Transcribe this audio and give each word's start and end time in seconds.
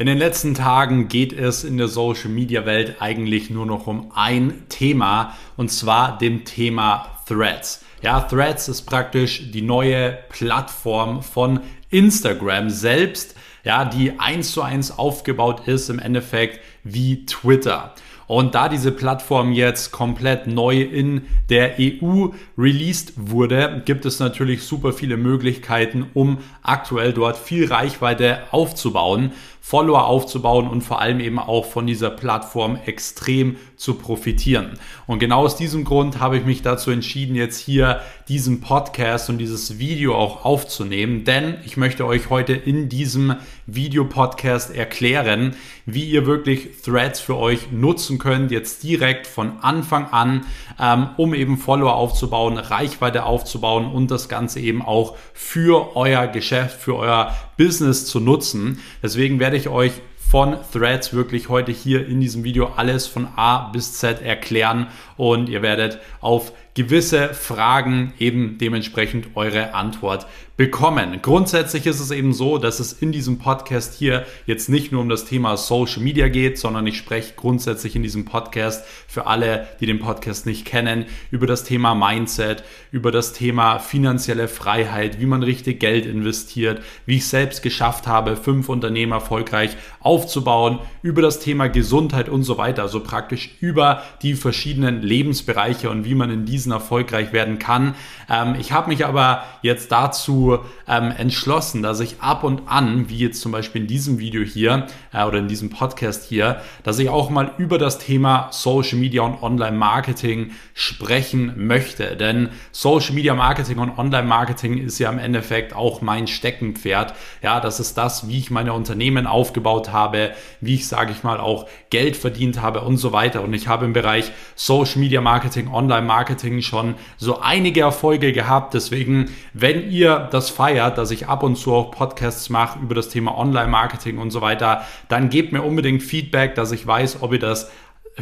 In 0.00 0.06
den 0.06 0.18
letzten 0.18 0.54
Tagen 0.54 1.08
geht 1.08 1.32
es 1.32 1.64
in 1.64 1.76
der 1.76 1.88
Social 1.88 2.30
Media 2.30 2.64
Welt 2.64 2.98
eigentlich 3.00 3.50
nur 3.50 3.66
noch 3.66 3.88
um 3.88 4.12
ein 4.14 4.62
Thema 4.68 5.36
und 5.56 5.72
zwar 5.72 6.18
dem 6.18 6.44
Thema 6.44 7.18
Threads. 7.26 7.84
Ja, 8.00 8.20
Threads 8.20 8.68
ist 8.68 8.82
praktisch 8.82 9.50
die 9.50 9.60
neue 9.60 10.16
Plattform 10.28 11.20
von 11.20 11.58
Instagram 11.90 12.70
selbst, 12.70 13.34
ja, 13.64 13.84
die 13.84 14.20
eins 14.20 14.52
zu 14.52 14.62
eins 14.62 14.96
aufgebaut 14.96 15.66
ist 15.66 15.90
im 15.90 15.98
Endeffekt 15.98 16.60
wie 16.84 17.26
Twitter. 17.26 17.92
Und 18.28 18.54
da 18.54 18.68
diese 18.68 18.92
Plattform 18.92 19.52
jetzt 19.52 19.90
komplett 19.90 20.46
neu 20.46 20.82
in 20.82 21.22
der 21.48 21.76
EU 21.80 22.28
released 22.58 23.14
wurde, 23.16 23.82
gibt 23.86 24.04
es 24.04 24.20
natürlich 24.20 24.64
super 24.64 24.92
viele 24.92 25.16
Möglichkeiten, 25.16 26.06
um 26.12 26.38
aktuell 26.62 27.14
dort 27.14 27.38
viel 27.38 27.66
Reichweite 27.66 28.42
aufzubauen. 28.50 29.32
Follower 29.68 30.06
aufzubauen 30.06 30.66
und 30.66 30.80
vor 30.80 30.98
allem 30.98 31.20
eben 31.20 31.38
auch 31.38 31.66
von 31.66 31.86
dieser 31.86 32.08
Plattform 32.08 32.76
extrem 32.86 33.58
zu 33.78 33.94
profitieren. 33.94 34.72
Und 35.06 35.20
genau 35.20 35.44
aus 35.44 35.56
diesem 35.56 35.84
Grund 35.84 36.18
habe 36.18 36.36
ich 36.36 36.44
mich 36.44 36.62
dazu 36.62 36.90
entschieden, 36.90 37.36
jetzt 37.36 37.58
hier 37.58 38.00
diesen 38.28 38.60
Podcast 38.60 39.30
und 39.30 39.38
dieses 39.38 39.78
Video 39.78 40.16
auch 40.16 40.44
aufzunehmen, 40.44 41.24
denn 41.24 41.58
ich 41.64 41.76
möchte 41.76 42.04
euch 42.04 42.28
heute 42.28 42.54
in 42.54 42.88
diesem 42.88 43.36
Video-Podcast 43.66 44.74
erklären, 44.74 45.54
wie 45.86 46.04
ihr 46.04 46.26
wirklich 46.26 46.82
Threads 46.82 47.20
für 47.20 47.36
euch 47.36 47.70
nutzen 47.70 48.18
könnt, 48.18 48.50
jetzt 48.50 48.82
direkt 48.82 49.28
von 49.28 49.60
Anfang 49.60 50.06
an, 50.10 50.44
ähm, 50.80 51.10
um 51.16 51.32
eben 51.32 51.56
Follower 51.56 51.94
aufzubauen, 51.94 52.58
Reichweite 52.58 53.24
aufzubauen 53.24 53.86
und 53.86 54.10
das 54.10 54.28
Ganze 54.28 54.58
eben 54.58 54.82
auch 54.82 55.16
für 55.32 55.96
euer 55.96 56.26
Geschäft, 56.26 56.82
für 56.82 56.96
euer 56.96 57.32
Business 57.56 58.06
zu 58.06 58.18
nutzen. 58.18 58.80
Deswegen 59.04 59.38
werde 59.38 59.56
ich 59.56 59.68
euch 59.68 59.92
von 60.28 60.58
Threads 60.72 61.14
wirklich 61.14 61.48
heute 61.48 61.72
hier 61.72 62.06
in 62.06 62.20
diesem 62.20 62.44
Video 62.44 62.72
alles 62.76 63.06
von 63.06 63.28
A 63.36 63.70
bis 63.70 63.94
Z 63.94 64.20
erklären. 64.20 64.88
Und 65.16 65.48
ihr 65.48 65.62
werdet 65.62 66.00
auf 66.20 66.52
gewisse 66.74 67.32
Fragen 67.32 68.12
eben 68.18 68.58
dementsprechend 68.58 69.36
eure 69.36 69.72
Antwort 69.72 70.26
bekommen. 70.58 71.20
Grundsätzlich 71.22 71.86
ist 71.86 72.00
es 72.00 72.10
eben 72.10 72.32
so, 72.32 72.58
dass 72.58 72.80
es 72.80 72.92
in 72.92 73.12
diesem 73.12 73.38
Podcast 73.38 73.94
hier 73.94 74.26
jetzt 74.44 74.68
nicht 74.68 74.90
nur 74.90 75.00
um 75.00 75.08
das 75.08 75.24
Thema 75.24 75.56
Social 75.56 76.02
Media 76.02 76.26
geht, 76.26 76.58
sondern 76.58 76.84
ich 76.88 76.98
spreche 76.98 77.34
grundsätzlich 77.36 77.94
in 77.94 78.02
diesem 78.02 78.24
Podcast 78.24 78.84
für 79.06 79.28
alle, 79.28 79.68
die 79.78 79.86
den 79.86 80.00
Podcast 80.00 80.46
nicht 80.46 80.64
kennen, 80.64 81.06
über 81.30 81.46
das 81.46 81.62
Thema 81.62 81.94
Mindset, 81.94 82.64
über 82.90 83.12
das 83.12 83.32
Thema 83.32 83.78
finanzielle 83.78 84.48
Freiheit, 84.48 85.20
wie 85.20 85.26
man 85.26 85.44
richtig 85.44 85.78
Geld 85.78 86.06
investiert, 86.06 86.82
wie 87.06 87.18
ich 87.18 87.28
selbst 87.28 87.62
geschafft 87.62 88.08
habe, 88.08 88.34
fünf 88.34 88.68
Unternehmen 88.68 89.12
erfolgreich 89.12 89.76
aufzubauen, 90.00 90.80
über 91.02 91.22
das 91.22 91.38
Thema 91.38 91.68
Gesundheit 91.68 92.28
und 92.28 92.42
so 92.42 92.58
weiter. 92.58 92.82
Also 92.82 92.98
praktisch 92.98 93.50
über 93.60 94.02
die 94.22 94.34
verschiedenen 94.34 95.02
Lebensbereiche 95.02 95.88
und 95.88 96.04
wie 96.04 96.16
man 96.16 96.32
in 96.32 96.46
diesen 96.46 96.72
erfolgreich 96.72 97.32
werden 97.32 97.60
kann. 97.60 97.94
Ähm, 98.28 98.56
ich 98.58 98.72
habe 98.72 98.88
mich 98.88 99.06
aber 99.06 99.44
jetzt 99.62 99.92
dazu 99.92 100.47
ähm, 100.86 101.12
entschlossen, 101.16 101.82
dass 101.82 102.00
ich 102.00 102.20
ab 102.20 102.44
und 102.44 102.62
an, 102.66 103.08
wie 103.08 103.18
jetzt 103.18 103.40
zum 103.40 103.52
Beispiel 103.52 103.82
in 103.82 103.86
diesem 103.86 104.18
Video 104.18 104.42
hier 104.42 104.86
äh, 105.12 105.24
oder 105.24 105.38
in 105.38 105.48
diesem 105.48 105.70
Podcast 105.70 106.24
hier, 106.24 106.60
dass 106.82 106.98
ich 106.98 107.08
auch 107.08 107.30
mal 107.30 107.52
über 107.58 107.78
das 107.78 107.98
Thema 107.98 108.48
Social 108.50 108.98
Media 108.98 109.22
und 109.22 109.42
Online 109.42 109.76
Marketing 109.76 110.52
sprechen 110.74 111.52
möchte. 111.56 112.16
Denn 112.16 112.50
Social 112.72 113.14
Media 113.14 113.34
Marketing 113.34 113.78
und 113.78 113.98
Online 113.98 114.26
Marketing 114.26 114.78
ist 114.78 114.98
ja 114.98 115.10
im 115.10 115.18
Endeffekt 115.18 115.74
auch 115.74 116.00
mein 116.00 116.26
Steckenpferd. 116.26 117.14
Ja, 117.42 117.60
das 117.60 117.80
ist 117.80 117.98
das, 117.98 118.28
wie 118.28 118.38
ich 118.38 118.50
meine 118.50 118.72
Unternehmen 118.72 119.26
aufgebaut 119.26 119.92
habe, 119.92 120.30
wie 120.60 120.74
ich, 120.74 120.88
sage 120.88 121.12
ich 121.12 121.22
mal, 121.22 121.40
auch 121.40 121.66
Geld 121.90 122.16
verdient 122.16 122.62
habe 122.62 122.82
und 122.82 122.96
so 122.96 123.12
weiter. 123.12 123.42
Und 123.42 123.54
ich 123.54 123.68
habe 123.68 123.84
im 123.84 123.92
Bereich 123.92 124.30
Social 124.54 125.00
Media 125.00 125.20
Marketing, 125.20 125.68
Online 125.68 126.06
Marketing 126.06 126.62
schon 126.62 126.94
so 127.16 127.40
einige 127.40 127.80
Erfolge 127.80 128.32
gehabt. 128.32 128.74
Deswegen, 128.74 129.30
wenn 129.52 129.90
ihr 129.90 130.28
das 130.30 130.37
das 130.38 130.50
feiert, 130.50 130.98
dass 130.98 131.10
ich 131.10 131.28
ab 131.28 131.42
und 131.42 131.56
zu 131.56 131.74
auch 131.74 131.90
Podcasts 131.90 132.48
mache 132.48 132.78
über 132.78 132.94
das 132.94 133.08
Thema 133.08 133.36
Online-Marketing 133.36 134.18
und 134.18 134.30
so 134.30 134.40
weiter, 134.40 134.84
dann 135.08 135.30
gebt 135.30 135.52
mir 135.52 135.62
unbedingt 135.62 136.02
Feedback, 136.02 136.54
dass 136.54 136.72
ich 136.72 136.86
weiß, 136.86 137.22
ob 137.22 137.32
ihr 137.32 137.38
das 137.40 137.70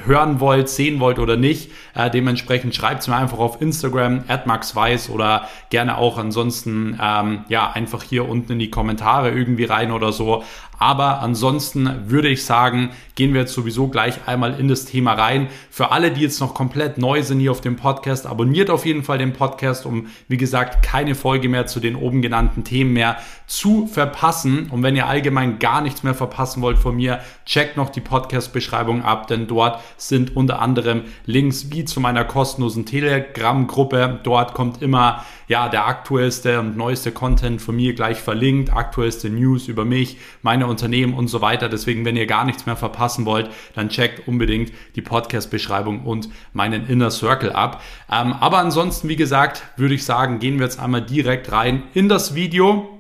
hören 0.05 0.41
wollt, 0.41 0.69
sehen 0.69 1.01
wollt 1.01 1.19
oder 1.19 1.37
nicht. 1.37 1.71
Äh, 1.95 2.11
dementsprechend 2.11 2.75
schreibt 2.75 3.03
es 3.03 3.09
mir 3.09 3.17
einfach 3.17 3.39
auf 3.39 3.61
Instagram, 3.61 4.25
@maxweiss 4.45 5.09
oder 5.09 5.49
gerne 5.71 5.99
auch 5.99 6.19
ansonsten 6.19 6.99
ähm, 7.01 7.45
ja 7.49 7.71
einfach 7.71 8.03
hier 8.03 8.29
unten 8.29 8.53
in 8.53 8.59
die 8.59 8.71
Kommentare 8.71 9.31
irgendwie 9.31 9.65
rein 9.65 9.93
oder 9.93 10.13
so. 10.13 10.43
Aber 10.79 11.21
ansonsten 11.21 12.11
würde 12.11 12.29
ich 12.29 12.45
sagen, 12.45 12.91
gehen 13.15 13.33
wir 13.33 13.41
jetzt 13.43 13.55
sowieso 13.55 13.89
gleich 13.89 14.27
einmal 14.27 14.59
in 14.61 14.69
das 14.69 14.85
Thema 14.85 15.15
rein. 15.15 15.49
Für 15.71 15.91
alle, 15.91 16.11
die 16.11 16.21
jetzt 16.21 16.41
noch 16.41 16.55
komplett 16.55 16.99
neu 16.99 17.23
sind 17.23 17.41
hier 17.41 17.51
auf 17.51 17.61
dem 17.61 17.77
Podcast, 17.77 18.27
abonniert 18.27 18.69
auf 18.71 18.85
jeden 18.85 19.03
Fall 19.03 19.19
den 19.19 19.33
Podcast, 19.33 19.87
um 19.87 20.09
wie 20.29 20.37
gesagt 20.37 20.83
keine 20.83 21.15
Folge 21.15 21.49
mehr 21.49 21.67
zu 21.67 21.81
den 21.81 21.97
oben 21.97 22.21
genannten 22.23 22.65
Themen 22.65 22.93
mehr 22.93 23.17
zu 23.47 23.87
verpassen. 23.87 24.69
Und 24.71 24.83
wenn 24.83 24.97
ihr 24.97 25.07
allgemein 25.07 25.59
gar 25.59 25.81
nichts 25.81 26.03
mehr 26.03 26.15
verpassen 26.15 26.63
wollt 26.63 26.79
von 26.79 26.97
mir, 26.97 27.21
checkt 27.47 27.77
noch 27.77 27.89
die 27.89 28.01
Podcast-Beschreibung 28.01 29.03
ab, 29.03 29.29
denn 29.29 29.47
dort 29.47 29.81
sind 29.97 30.37
unter 30.37 30.61
anderem 30.61 31.03
Links 31.25 31.71
wie 31.71 31.85
zu 31.85 32.01
meiner 32.01 32.25
kostenlosen 32.25 32.85
Telegram-Gruppe. 32.85 34.21
Dort 34.23 34.55
kommt 34.55 34.83
immer 34.83 35.25
ja 35.49 35.69
der 35.69 35.87
aktuellste 35.87 36.61
und 36.61 36.77
neueste 36.77 37.13
Content 37.13 37.61
von 37.61 37.77
mir 37.77 37.95
gleich 37.95 38.19
verlinkt, 38.19 38.73
aktuellste 38.73 39.31
News 39.31 39.69
über 39.69 39.85
mich, 39.85 40.19
meine 40.43 40.67
Unternehmen 40.67 41.15
und 41.15 41.29
so 41.29 41.41
weiter. 41.41 41.69
Deswegen, 41.69 42.05
wenn 42.05 42.17
ihr 42.17 42.27
gar 42.27 42.45
nichts 42.45 42.67
mehr 42.67 42.77
verpassen 42.77 43.27
wollt, 43.27 43.51
dann 43.75 43.89
checkt 43.89 44.27
unbedingt 44.27 44.73
die 44.97 45.03
Podcast-Beschreibung 45.03 46.05
und 46.05 46.29
meinen 46.53 46.89
Inner 46.89 47.11
Circle 47.11 47.53
ab. 47.53 47.83
Ähm, 48.11 48.33
aber 48.33 48.59
ansonsten, 48.59 49.09
wie 49.09 49.17
gesagt, 49.17 49.63
würde 49.77 49.95
ich 49.95 50.05
sagen, 50.05 50.39
gehen 50.39 50.59
wir 50.59 50.67
jetzt 50.67 50.81
einmal 50.81 51.03
direkt 51.03 51.53
rein 51.53 51.85
in 51.95 52.09
das 52.09 52.35
Video 52.35 52.96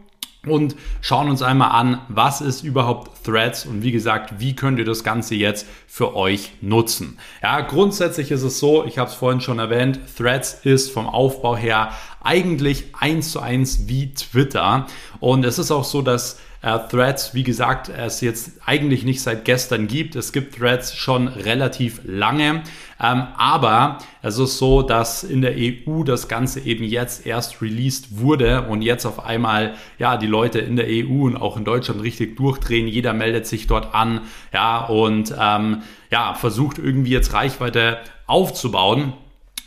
und 0.46 0.76
schauen 1.00 1.28
uns 1.28 1.42
einmal 1.42 1.72
an, 1.72 2.00
was 2.08 2.40
ist 2.40 2.62
überhaupt 2.62 3.24
Threads 3.24 3.66
und 3.66 3.82
wie 3.82 3.92
gesagt, 3.92 4.34
wie 4.38 4.54
könnt 4.54 4.78
ihr 4.78 4.84
das 4.84 5.04
Ganze 5.04 5.34
jetzt 5.34 5.66
für 5.86 6.14
euch 6.14 6.52
nutzen. 6.60 7.18
Ja, 7.42 7.60
grundsätzlich 7.60 8.30
ist 8.30 8.42
es 8.42 8.58
so, 8.58 8.84
ich 8.84 8.98
habe 8.98 9.10
es 9.10 9.16
vorhin 9.16 9.40
schon 9.40 9.58
erwähnt, 9.58 9.98
Threads 10.16 10.60
ist 10.62 10.92
vom 10.92 11.06
Aufbau 11.06 11.56
her 11.56 11.90
eigentlich 12.22 12.94
eins 12.98 13.32
zu 13.32 13.40
eins 13.40 13.86
wie 13.86 14.14
Twitter 14.14 14.86
und 15.20 15.44
es 15.44 15.58
ist 15.58 15.70
auch 15.70 15.84
so, 15.84 16.02
dass 16.02 16.38
äh, 16.66 16.80
Threads, 16.90 17.32
wie 17.32 17.44
gesagt, 17.44 17.88
es 17.88 18.20
jetzt 18.20 18.50
eigentlich 18.66 19.04
nicht 19.04 19.22
seit 19.22 19.44
gestern 19.44 19.86
gibt. 19.86 20.16
Es 20.16 20.32
gibt 20.32 20.56
Threads 20.56 20.96
schon 20.96 21.28
relativ 21.28 22.00
lange, 22.04 22.64
ähm, 23.00 23.28
aber 23.36 23.98
es 24.20 24.36
ist 24.38 24.58
so, 24.58 24.82
dass 24.82 25.22
in 25.22 25.42
der 25.42 25.54
EU 25.56 26.02
das 26.02 26.26
Ganze 26.26 26.58
eben 26.60 26.82
jetzt 26.82 27.24
erst 27.24 27.62
released 27.62 28.18
wurde 28.18 28.62
und 28.62 28.82
jetzt 28.82 29.06
auf 29.06 29.24
einmal 29.24 29.74
ja 30.00 30.16
die 30.16 30.26
Leute 30.26 30.58
in 30.58 30.74
der 30.74 30.86
EU 30.88 31.26
und 31.26 31.36
auch 31.36 31.56
in 31.56 31.64
Deutschland 31.64 32.02
richtig 32.02 32.36
durchdrehen. 32.36 32.88
Jeder 32.88 33.12
meldet 33.12 33.46
sich 33.46 33.68
dort 33.68 33.94
an, 33.94 34.22
ja 34.52 34.84
und 34.86 35.32
ähm, 35.38 35.82
ja 36.10 36.34
versucht 36.34 36.78
irgendwie 36.78 37.12
jetzt 37.12 37.32
Reichweite 37.32 37.98
aufzubauen 38.26 39.12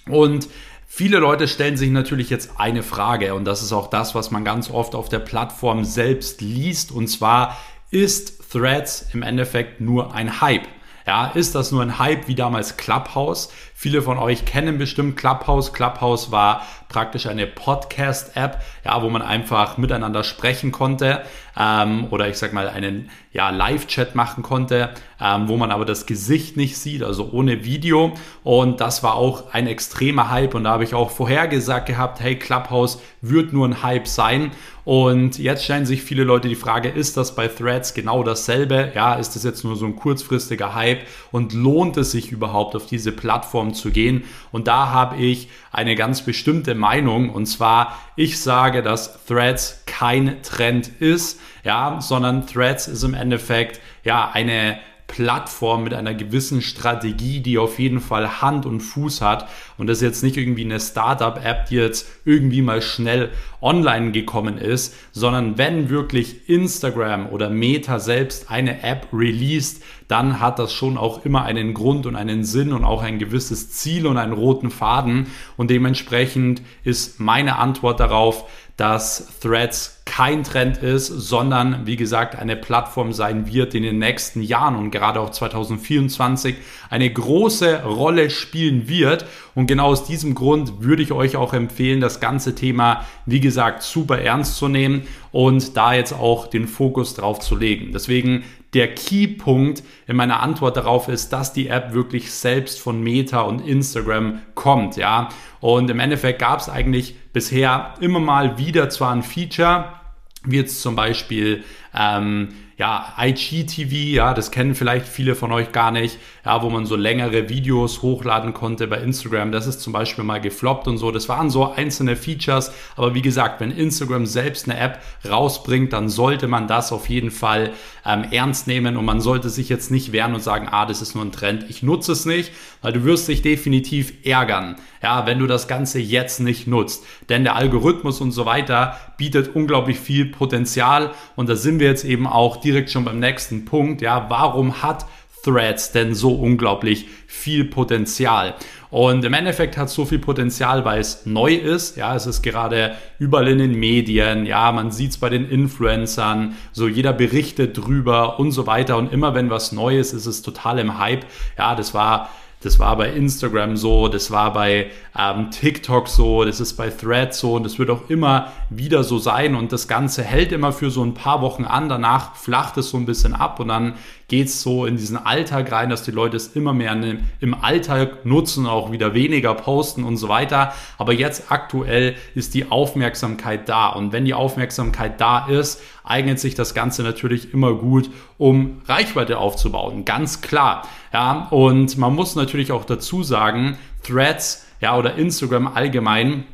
und 0.06 0.50
Viele 0.92 1.20
Leute 1.20 1.48
stellen 1.48 1.78
sich 1.78 1.92
natürlich 1.92 2.32
jetzt 2.32 2.54
eine 2.58 2.82
Frage 2.82 3.36
und 3.36 3.46
das 3.46 3.62
ist 3.62 3.72
auch 3.74 3.92
das, 3.92 4.16
was 4.16 4.32
man 4.32 4.44
ganz 4.44 4.72
oft 4.72 4.96
auf 4.96 5.08
der 5.08 5.20
Plattform 5.20 5.86
selbst 5.86 6.42
liest 6.42 6.92
und 6.92 7.08
zwar 7.08 7.60
ist 7.92 8.52
Threads 8.52 9.06
im 9.14 9.22
Endeffekt 9.22 9.82
nur 9.82 10.16
ein 10.16 10.42
Hype. 10.42 10.68
Ja, 11.06 11.28
ist 11.28 11.54
das 11.54 11.72
nur 11.72 11.84
ein 11.84 12.00
Hype 12.00 12.28
wie 12.28 12.34
damals 12.34 12.76
Clubhouse? 12.76 13.50
Viele 13.82 14.02
von 14.02 14.18
euch 14.18 14.44
kennen 14.44 14.78
bestimmt 14.78 15.16
Clubhouse. 15.16 15.72
Clubhouse 15.72 16.34
war 16.34 16.68
praktisch 16.90 17.28
eine 17.28 17.48
Podcast-App, 17.48 18.62
ja, 18.84 19.02
wo 19.02 19.10
man 19.10 19.22
einfach 19.22 19.78
miteinander 19.78 20.26
sprechen 20.26 20.74
konnte 20.74 21.22
ähm, 21.58 22.08
oder 22.10 22.28
ich 22.28 22.38
sag 22.38 22.52
mal 22.52 22.68
einen 22.68 23.10
ja, 23.32 23.52
Live-Chat 23.52 24.16
machen 24.16 24.44
konnte, 24.44 24.90
ähm, 25.22 25.48
wo 25.48 25.56
man 25.56 25.72
aber 25.72 25.86
das 25.86 26.06
Gesicht 26.08 26.58
nicht 26.58 26.78
sieht, 26.78 27.04
also 27.04 27.30
ohne 27.32 27.64
Video. 27.64 28.14
Und 28.44 28.82
das 28.82 29.04
war 29.04 29.16
auch 29.16 29.54
ein 29.54 29.68
extremer 29.68 30.30
Hype 30.30 30.56
und 30.56 30.64
da 30.64 30.72
habe 30.72 30.84
ich 30.84 30.96
auch 30.96 31.12
vorhergesagt 31.12 31.86
gehabt, 31.86 32.20
hey, 32.20 32.38
Clubhouse 32.38 33.00
wird 33.22 33.54
nur 33.54 33.68
ein 33.68 33.84
Hype 33.84 34.08
sein. 34.08 34.52
Und 34.84 35.38
jetzt 35.38 35.64
stellen 35.66 35.86
sich 35.86 36.02
viele 36.02 36.24
Leute 36.24 36.48
die 36.48 36.56
Frage, 36.56 36.90
ist 36.90 37.16
das 37.16 37.36
bei 37.36 37.48
Threads 37.48 37.94
genau 37.94 38.24
dasselbe? 38.24 38.92
Ja, 38.96 39.14
ist 39.14 39.36
das 39.36 39.44
jetzt 39.44 39.64
nur 39.64 39.76
so 39.76 39.86
ein 39.86 39.96
kurzfristiger 39.96 40.74
Hype 40.74 41.02
und 41.32 41.54
lohnt 41.54 41.98
es 41.98 42.10
sich 42.12 42.32
überhaupt 42.32 42.76
auf 42.76 42.88
diese 42.88 43.12
Plattform 43.12 43.69
zu 43.74 43.92
gehen? 43.92 44.24
Und 44.52 44.68
da 44.68 44.90
habe 44.90 45.18
ich 45.18 45.50
eine 45.72 45.96
ganz 45.96 46.22
bestimmte 46.22 46.76
Meinung 46.76 47.30
und 47.30 47.46
zwar, 47.46 48.00
ich 48.16 48.40
sage, 48.40 48.82
dass 48.82 49.26
Threads 49.26 49.84
kein 49.86 50.42
Trend 50.44 50.88
ist, 51.00 51.40
ja, 51.64 52.00
sondern 52.02 52.48
Threads 52.48 52.88
ist 52.88 53.04
im 53.04 53.14
Endeffekt 53.14 53.80
ja 54.04 54.32
eine 54.32 54.80
Plattform 55.10 55.84
mit 55.84 55.94
einer 55.94 56.14
gewissen 56.14 56.62
Strategie, 56.62 57.42
die 57.42 57.58
auf 57.58 57.80
jeden 57.80 58.00
Fall 58.00 58.42
Hand 58.42 58.66
und 58.66 58.80
Fuß 58.80 59.22
hat. 59.22 59.50
Und 59.78 59.88
das 59.88 59.98
ist 59.98 60.04
jetzt 60.04 60.24
nicht 60.24 60.38
irgendwie 60.38 60.64
eine 60.64 60.80
Startup-App, 60.80 61.66
die 61.66 61.76
jetzt 61.76 62.08
irgendwie 62.26 62.62
mal 62.62 62.82
schnell 62.82 63.32
online 63.60 64.12
gekommen 64.12 64.58
ist, 64.58 64.96
sondern 65.12 65.58
wenn 65.58 65.90
wirklich 65.90 66.48
Instagram 66.48 67.28
oder 67.28 67.50
Meta 67.50 68.00
selbst 68.00 68.50
eine 68.50 68.84
App 68.84 69.08
released, 69.12 69.84
dann 70.08 70.40
hat 70.40 70.60
das 70.60 70.72
schon 70.72 70.98
auch 70.98 71.26
immer 71.26 71.44
einen 71.44 71.74
Grund 71.74 72.06
und 72.06 72.16
einen 72.16 72.44
Sinn 72.44 72.72
und 72.72 72.86
auch 72.86 73.02
ein 73.02 73.20
gewisses 73.20 73.72
Ziel 73.72 74.08
und 74.08 74.18
einen 74.18 74.34
roten 74.34 74.70
Faden. 74.70 75.28
Und 75.58 75.72
dementsprechend 75.72 76.62
ist 76.84 77.20
meine 77.20 77.58
Antwort 77.58 78.00
darauf, 78.00 78.46
dass 78.78 79.40
Threads 79.42 79.99
kein 80.20 80.44
Trend 80.44 80.80
ist, 80.80 81.08
sondern 81.08 81.88
wie 81.88 81.96
gesagt 81.96 82.36
eine 82.36 82.58
Plattform 82.58 83.14
sein 83.14 83.48
wird, 83.48 83.72
die 83.72 83.78
in 83.78 83.84
den 83.84 84.00
nächsten 84.00 84.42
Jahren 84.42 84.76
und 84.76 84.92
gerade 84.92 85.22
auch 85.22 85.30
2024 85.30 86.56
eine 86.90 87.10
große 87.10 87.84
Rolle 87.86 88.30
spielen 88.30 88.90
wird. 88.90 89.26
Und 89.56 89.68
genau 89.68 89.86
aus 89.86 90.04
diesem 90.04 90.36
Grund 90.36 90.84
würde 90.84 91.04
ich 91.04 91.14
euch 91.14 91.38
auch 91.38 91.54
empfehlen, 91.54 92.02
das 92.02 92.20
ganze 92.20 92.54
Thema, 92.54 93.06
wie 93.26 93.40
gesagt, 93.40 93.82
super 93.82 94.20
ernst 94.20 94.58
zu 94.58 94.68
nehmen 94.68 95.04
und 95.32 95.78
da 95.78 95.94
jetzt 95.94 96.12
auch 96.12 96.48
den 96.48 96.68
Fokus 96.68 97.14
drauf 97.14 97.40
zu 97.40 97.56
legen. 97.56 97.94
Deswegen 97.94 98.44
der 98.74 98.94
Keypunkt 98.94 99.84
in 100.06 100.18
meiner 100.18 100.42
Antwort 100.42 100.76
darauf 100.76 101.08
ist, 101.08 101.32
dass 101.32 101.54
die 101.54 101.70
App 101.70 101.94
wirklich 101.94 102.34
selbst 102.34 102.82
von 102.82 103.02
Meta 103.02 103.40
und 103.40 103.66
Instagram 103.66 104.40
kommt, 104.54 104.98
ja. 104.98 105.30
Und 105.62 105.90
im 105.90 106.02
Endeffekt 106.02 106.40
gab 106.40 106.60
es 106.60 106.68
eigentlich 106.68 107.16
bisher 107.32 107.94
immer 108.02 108.20
mal 108.20 108.58
wieder 108.58 108.90
zwar 108.90 109.14
ein 109.14 109.24
Feature, 109.24 109.99
wie 110.44 110.58
jetzt 110.58 110.82
zum 110.82 110.96
Beispiel 110.96 111.64
ähm, 111.94 112.50
ja, 112.78 113.14
IGTV, 113.20 113.92
ja, 113.92 114.34
das 114.34 114.52
kennen 114.52 114.74
vielleicht 114.74 115.08
viele 115.08 115.36
von 115.36 115.52
euch 115.52 115.74
gar 115.74 115.92
nicht, 115.92 116.18
ja, 116.46 116.62
wo 116.62 116.70
man 116.70 116.86
so 116.86 116.96
längere 116.96 117.50
Videos 117.50 118.02
hochladen 118.02 118.54
konnte 118.54 118.88
bei 118.88 118.98
Instagram. 118.98 119.52
Das 119.52 119.68
ist 119.68 119.82
zum 119.82 119.94
Beispiel 119.94 120.24
mal 120.24 120.42
gefloppt 120.42 120.88
und 120.88 120.98
so. 120.98 121.12
Das 121.12 121.30
waren 121.30 121.50
so 121.50 121.72
einzelne 121.72 122.16
Features. 122.16 122.72
Aber 122.96 123.14
wie 123.16 123.22
gesagt, 123.22 123.60
wenn 123.60 123.72
Instagram 123.72 124.26
selbst 124.26 124.70
eine 124.70 124.80
App 124.80 125.00
rausbringt, 125.30 125.94
dann 125.94 126.10
sollte 126.10 126.48
man 126.48 126.68
das 126.68 126.92
auf 126.92 127.10
jeden 127.10 127.32
Fall 127.32 127.72
ähm, 128.06 128.26
ernst 128.32 128.68
nehmen 128.68 128.98
und 128.98 129.06
man 129.06 129.22
sollte 129.22 129.50
sich 129.50 129.70
jetzt 129.70 129.92
nicht 129.92 130.12
wehren 130.12 130.34
und 130.34 130.42
sagen, 130.42 130.68
ah, 130.70 130.86
das 130.86 131.02
ist 131.02 131.16
nur 131.16 131.26
ein 131.26 131.32
Trend. 131.32 131.66
Ich 131.70 131.84
nutze 131.84 132.14
es 132.14 132.26
nicht, 132.26 132.52
weil 132.82 132.94
du 132.94 133.04
wirst 133.04 133.28
dich 133.28 133.42
definitiv 133.42 134.14
ärgern, 134.26 134.78
ja, 135.04 135.26
wenn 135.26 135.40
du 135.40 135.48
das 135.48 135.68
Ganze 135.68 136.00
jetzt 136.00 136.40
nicht 136.40 136.68
nutzt. 136.68 137.04
Denn 137.30 137.44
der 137.44 137.56
Algorithmus 137.56 138.22
und 138.22 138.32
so 138.32 138.46
weiter 138.46 138.98
bietet 139.18 139.56
unglaublich 139.56 140.00
viel 140.00 140.26
Potenzial 140.26 141.12
und 141.36 141.50
da 141.50 141.56
sind 141.56 141.80
wir 141.80 141.88
jetzt 141.88 142.06
eben 142.06 142.28
auch 142.28 142.58
direkt 142.58 142.90
schon 142.90 143.06
beim 143.06 143.20
nächsten 143.20 143.66
Punkt. 143.66 144.02
Ja, 144.02 144.26
warum 144.30 144.82
hat 144.82 145.06
Threads 145.44 145.92
denn 145.92 146.14
so 146.16 146.34
unglaublich 146.34 147.08
viel 147.28 147.66
Potenzial? 147.66 148.56
Und 148.92 149.24
im 149.24 149.34
Endeffekt 149.34 149.78
hat 149.78 149.88
es 149.88 149.94
so 149.94 150.06
viel 150.06 150.20
Potenzial, 150.20 150.84
weil 150.84 151.00
es 151.00 151.26
neu 151.26 151.54
ist. 151.54 151.96
Ja, 151.96 152.16
es 152.16 152.26
ist 152.26 152.42
gerade 152.42 152.96
überall 153.20 153.48
in 153.48 153.60
den 153.60 153.76
Medien. 153.76 154.46
Ja, 154.46 154.72
man 154.72 154.92
sieht 154.92 155.12
es 155.12 155.18
bei 155.18 155.30
den 155.30 155.48
Influencern. 155.48 156.56
So 156.72 156.88
jeder 156.88 157.14
berichtet 157.14 157.78
drüber 157.78 158.40
und 158.40 158.52
so 158.52 158.66
weiter. 158.66 158.98
Und 158.98 159.14
immer 159.14 159.36
wenn 159.36 159.50
was 159.50 159.72
Neues 159.72 160.08
ist, 160.14 160.22
ist 160.22 160.26
es 160.26 160.42
total 160.42 160.80
im 160.80 160.98
Hype. 160.98 161.26
Ja, 161.58 161.76
das 161.76 161.94
war 161.94 162.30
das 162.62 162.78
war 162.78 162.98
bei 162.98 163.10
Instagram 163.10 163.78
so, 163.78 164.08
das 164.10 164.32
war 164.32 164.52
bei 164.52 164.92
ähm, 165.18 165.50
TikTok 165.52 166.08
so, 166.08 166.44
das 166.44 166.60
ist 166.60 166.74
bei 166.74 166.90
Threads 166.90 167.40
so 167.40 167.54
und 167.54 167.64
das 167.64 167.80
wird 167.80 167.90
auch 167.90 168.10
immer 168.10 168.52
wieder 168.70 169.04
so 169.04 169.18
sein 169.18 169.56
und 169.56 169.72
das 169.72 169.88
Ganze 169.88 170.24
hält 170.24 170.52
immer 170.52 170.74
für 170.74 170.92
so 170.92 171.04
ein 171.04 171.14
paar 171.14 171.42
Wochen 171.42 171.64
an, 171.64 171.88
danach 171.88 172.36
flacht 172.36 172.78
es 172.78 172.90
so 172.90 172.98
ein 172.98 173.06
bisschen 173.06 173.34
ab 173.34 173.60
und 173.60 173.70
dann 173.70 173.94
geht 174.30 174.48
es 174.48 174.62
so 174.62 174.86
in 174.86 174.96
diesen 174.96 175.18
Alltag 175.18 175.72
rein, 175.72 175.90
dass 175.90 176.04
die 176.04 176.12
Leute 176.12 176.38
es 176.38 176.56
immer 176.56 176.72
mehr 176.72 176.96
im 177.40 177.54
Alltag 177.56 178.26
nutzen, 178.26 178.68
auch 178.68 178.92
wieder 178.92 179.14
weniger 179.14 179.56
posten 179.56 180.04
und 180.04 180.18
so 180.18 180.30
weiter. 180.30 180.74
Aber 180.98 181.14
jetzt 181.14 181.52
aktuell 181.52 182.16
ist 182.36 182.54
die 182.54 182.72
Aufmerksamkeit 182.72 183.68
da. 183.68 183.90
Und 183.90 184.14
wenn 184.14 184.26
die 184.26 184.36
Aufmerksamkeit 184.36 185.20
da 185.20 185.48
ist, 185.48 185.82
eignet 186.04 186.40
sich 186.40 186.56
das 186.56 186.74
Ganze 186.74 187.04
natürlich 187.04 187.54
immer 187.54 187.74
gut, 187.74 188.10
um 188.38 188.82
Reichweite 188.88 189.40
aufzubauen. 189.40 190.06
Ganz 190.06 190.42
klar. 190.42 190.88
Ja, 191.14 191.48
und 191.50 191.98
man 191.98 192.14
muss 192.14 192.36
natürlich 192.36 192.72
auch 192.72 192.86
dazu 192.86 193.24
sagen, 193.24 193.78
Threads, 194.04 194.68
ja, 194.82 194.98
oder 194.98 195.16
Instagram 195.16 195.68
allgemein, 195.68 196.46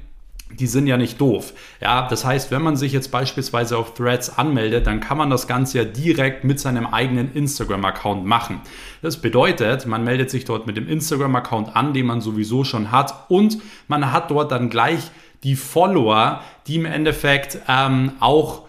die 0.52 0.68
sind 0.68 0.88
ja 0.88 0.98
nicht 0.98 1.20
doof. 1.20 1.54
Ja, 1.82 2.08
das 2.08 2.24
heißt, 2.24 2.52
wenn 2.52 2.62
man 2.62 2.76
sich 2.76 2.94
jetzt 2.94 3.12
beispielsweise 3.12 3.78
auf 3.78 3.94
Threads 3.94 4.38
anmeldet, 4.38 4.88
dann 4.88 5.00
kann 5.00 5.18
man 5.18 5.30
das 5.30 5.48
Ganze 5.48 5.80
ja 5.80 5.84
direkt 5.84 6.44
mit 6.44 6.60
seinem 6.60 6.88
eigenen 6.88 7.34
Instagram-Account 7.34 8.26
machen. 8.26 8.62
Das 9.02 9.18
bedeutet, 9.18 9.86
man 9.86 10.04
meldet 10.04 10.30
sich 10.30 10.46
dort 10.46 10.68
mit 10.68 10.78
dem 10.78 10.88
Instagram-Account 10.88 11.76
an, 11.76 11.94
den 11.94 12.06
man 12.06 12.22
sowieso 12.22 12.64
schon 12.64 12.92
hat 12.92 13.26
und 13.30 13.58
man 13.88 14.12
hat 14.12 14.32
dort 14.32 14.52
dann 14.52 14.70
gleich 14.70 15.12
die 15.44 15.56
Follower, 15.56 16.42
die 16.68 16.76
im 16.76 16.86
Endeffekt 16.86 17.60
ähm, 17.68 18.14
auch 18.20 18.65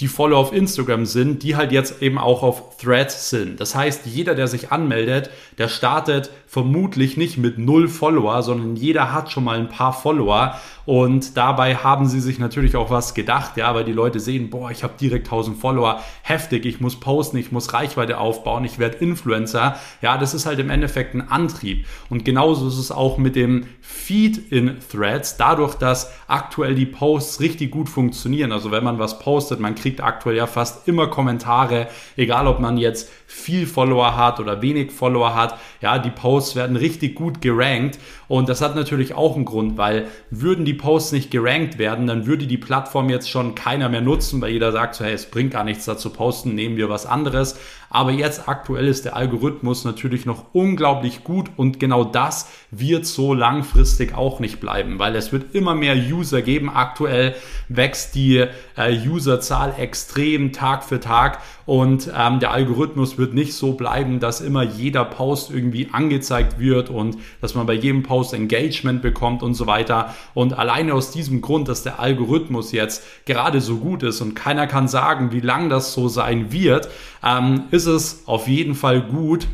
die 0.00 0.08
Follower 0.08 0.38
auf 0.38 0.52
Instagram 0.52 1.06
sind, 1.06 1.42
die 1.42 1.56
halt 1.56 1.72
jetzt 1.72 2.02
eben 2.02 2.18
auch 2.18 2.42
auf 2.42 2.76
Threads 2.78 3.30
sind. 3.30 3.60
Das 3.60 3.74
heißt, 3.74 4.06
jeder, 4.06 4.34
der 4.34 4.48
sich 4.48 4.72
anmeldet, 4.72 5.30
der 5.58 5.68
startet 5.68 6.30
vermutlich 6.50 7.16
nicht 7.16 7.38
mit 7.38 7.58
null 7.58 7.86
Follower, 7.86 8.42
sondern 8.42 8.74
jeder 8.74 9.12
hat 9.12 9.30
schon 9.30 9.44
mal 9.44 9.56
ein 9.56 9.68
paar 9.68 9.92
Follower 9.92 10.56
und 10.84 11.36
dabei 11.36 11.76
haben 11.76 12.08
sie 12.08 12.18
sich 12.18 12.40
natürlich 12.40 12.74
auch 12.74 12.90
was 12.90 13.14
gedacht, 13.14 13.56
ja, 13.56 13.72
weil 13.76 13.84
die 13.84 13.92
Leute 13.92 14.18
sehen, 14.18 14.50
boah, 14.50 14.72
ich 14.72 14.82
habe 14.82 14.94
direkt 15.00 15.28
1000 15.28 15.56
Follower, 15.56 16.00
heftig, 16.22 16.66
ich 16.66 16.80
muss 16.80 16.98
posten, 16.98 17.36
ich 17.36 17.52
muss 17.52 17.72
Reichweite 17.72 18.18
aufbauen, 18.18 18.64
ich 18.64 18.80
werde 18.80 18.96
Influencer. 18.96 19.76
Ja, 20.02 20.18
das 20.18 20.34
ist 20.34 20.46
halt 20.46 20.58
im 20.58 20.68
Endeffekt 20.68 21.14
ein 21.14 21.30
Antrieb. 21.30 21.86
Und 22.08 22.24
genauso 22.24 22.66
ist 22.66 22.78
es 22.78 22.90
auch 22.90 23.18
mit 23.18 23.36
dem 23.36 23.68
Feed 23.80 24.50
in 24.50 24.78
Threads, 24.90 25.36
dadurch, 25.36 25.76
dass 25.76 26.10
aktuell 26.26 26.74
die 26.74 26.86
Posts 26.86 27.38
richtig 27.38 27.70
gut 27.70 27.88
funktionieren. 27.88 28.50
Also 28.50 28.72
wenn 28.72 28.82
man 28.82 28.98
was 28.98 29.20
postet, 29.20 29.60
man 29.60 29.76
kriegt 29.76 30.00
aktuell 30.00 30.34
ja 30.34 30.48
fast 30.48 30.88
immer 30.88 31.06
Kommentare, 31.06 31.86
egal 32.16 32.48
ob 32.48 32.58
man 32.58 32.76
jetzt 32.76 33.08
viel 33.30 33.66
Follower 33.66 34.16
hat 34.16 34.40
oder 34.40 34.60
wenig 34.60 34.90
Follower 34.90 35.34
hat. 35.36 35.58
Ja, 35.80 35.98
die 35.98 36.10
Posts 36.10 36.56
werden 36.56 36.74
richtig 36.74 37.14
gut 37.14 37.40
gerankt 37.40 37.98
und 38.30 38.48
das 38.48 38.60
hat 38.60 38.76
natürlich 38.76 39.14
auch 39.14 39.34
einen 39.34 39.44
Grund, 39.44 39.76
weil 39.76 40.06
würden 40.30 40.64
die 40.64 40.72
Posts 40.72 41.10
nicht 41.10 41.32
gerankt 41.32 41.78
werden, 41.78 42.06
dann 42.06 42.26
würde 42.26 42.46
die 42.46 42.58
Plattform 42.58 43.10
jetzt 43.10 43.28
schon 43.28 43.56
keiner 43.56 43.88
mehr 43.88 44.02
nutzen, 44.02 44.40
weil 44.40 44.52
jeder 44.52 44.70
sagt 44.70 44.94
so, 44.94 45.04
hey, 45.04 45.12
es 45.12 45.26
bringt 45.26 45.50
gar 45.50 45.64
nichts 45.64 45.84
dazu 45.84 46.10
posten, 46.10 46.54
nehmen 46.54 46.76
wir 46.76 46.88
was 46.88 47.06
anderes. 47.06 47.58
Aber 47.92 48.12
jetzt 48.12 48.48
aktuell 48.48 48.86
ist 48.86 49.04
der 49.04 49.16
Algorithmus 49.16 49.84
natürlich 49.84 50.24
noch 50.24 50.44
unglaublich 50.52 51.24
gut 51.24 51.50
und 51.56 51.80
genau 51.80 52.04
das 52.04 52.48
wird 52.70 53.04
so 53.04 53.34
langfristig 53.34 54.14
auch 54.14 54.38
nicht 54.38 54.60
bleiben, 54.60 55.00
weil 55.00 55.16
es 55.16 55.32
wird 55.32 55.56
immer 55.56 55.74
mehr 55.74 55.96
User 55.96 56.40
geben. 56.40 56.70
Aktuell 56.70 57.34
wächst 57.68 58.14
die 58.14 58.46
äh, 58.76 59.08
Userzahl 59.08 59.74
extrem 59.76 60.52
Tag 60.52 60.84
für 60.84 61.00
Tag 61.00 61.40
und 61.66 62.10
ähm, 62.16 62.38
der 62.38 62.52
Algorithmus 62.52 63.18
wird 63.18 63.34
nicht 63.34 63.54
so 63.54 63.72
bleiben, 63.72 64.20
dass 64.20 64.40
immer 64.40 64.62
jeder 64.62 65.04
Post 65.04 65.50
irgendwie 65.50 65.88
angezeigt 65.90 66.60
wird 66.60 66.90
und 66.90 67.18
dass 67.40 67.56
man 67.56 67.66
bei 67.66 67.74
jedem 67.74 68.04
Post 68.20 68.34
Engagement 68.34 69.00
bekommt 69.00 69.42
und 69.42 69.54
so 69.54 69.66
weiter. 69.66 70.14
Und 70.34 70.52
alleine 70.52 70.92
aus 70.92 71.10
diesem 71.10 71.40
Grund, 71.40 71.68
dass 71.68 71.84
der 71.84 72.00
Algorithmus 72.00 72.70
jetzt 72.70 73.02
gerade 73.24 73.62
so 73.62 73.78
gut 73.78 74.02
ist 74.02 74.20
und 74.20 74.34
keiner 74.34 74.66
kann 74.66 74.88
sagen, 74.88 75.32
wie 75.32 75.40
lang 75.40 75.70
das 75.70 75.94
so 75.94 76.08
sein 76.08 76.52
wird, 76.52 76.90
ähm, 77.24 77.62
ist 77.70 77.86
es 77.86 78.24
auf 78.26 78.46
jeden 78.46 78.74
Fall 78.74 79.00
gut, 79.00 79.46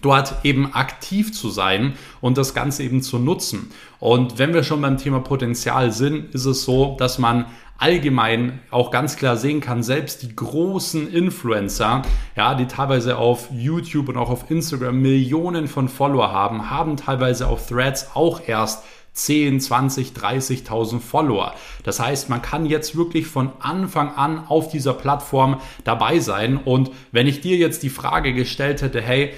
dort 0.00 0.34
eben 0.44 0.72
aktiv 0.72 1.34
zu 1.34 1.50
sein 1.50 1.92
und 2.22 2.38
das 2.38 2.54
Ganze 2.54 2.84
eben 2.84 3.02
zu 3.02 3.18
nutzen. 3.18 3.70
Und 3.98 4.38
wenn 4.38 4.54
wir 4.54 4.62
schon 4.62 4.80
beim 4.80 4.96
Thema 4.96 5.20
Potenzial 5.20 5.92
sind, 5.92 6.34
ist 6.34 6.46
es 6.46 6.62
so, 6.62 6.96
dass 6.98 7.18
man 7.18 7.44
allgemein 7.80 8.60
auch 8.70 8.90
ganz 8.90 9.16
klar 9.16 9.36
sehen 9.36 9.60
kann, 9.60 9.82
selbst 9.82 10.22
die 10.22 10.36
großen 10.36 11.12
Influencer, 11.12 12.02
ja, 12.36 12.54
die 12.54 12.66
teilweise 12.66 13.16
auf 13.16 13.48
YouTube 13.50 14.10
und 14.10 14.16
auch 14.16 14.30
auf 14.30 14.50
Instagram 14.50 15.00
Millionen 15.00 15.66
von 15.66 15.88
Follower 15.88 16.30
haben, 16.30 16.70
haben 16.70 16.96
teilweise 16.96 17.48
auf 17.48 17.66
Threads 17.66 18.10
auch 18.14 18.42
erst 18.46 18.84
10, 19.12 19.60
20, 19.60 20.12
30.000 20.12 21.00
Follower. 21.00 21.54
Das 21.82 22.00
heißt, 22.00 22.28
man 22.30 22.42
kann 22.42 22.64
jetzt 22.66 22.96
wirklich 22.96 23.26
von 23.26 23.50
Anfang 23.58 24.14
an 24.14 24.46
auf 24.46 24.68
dieser 24.68 24.94
Plattform 24.94 25.60
dabei 25.84 26.20
sein. 26.20 26.56
Und 26.58 26.90
wenn 27.12 27.26
ich 27.26 27.40
dir 27.40 27.56
jetzt 27.56 27.82
die 27.82 27.90
Frage 27.90 28.32
gestellt 28.32 28.82
hätte, 28.82 29.00
hey, 29.00 29.32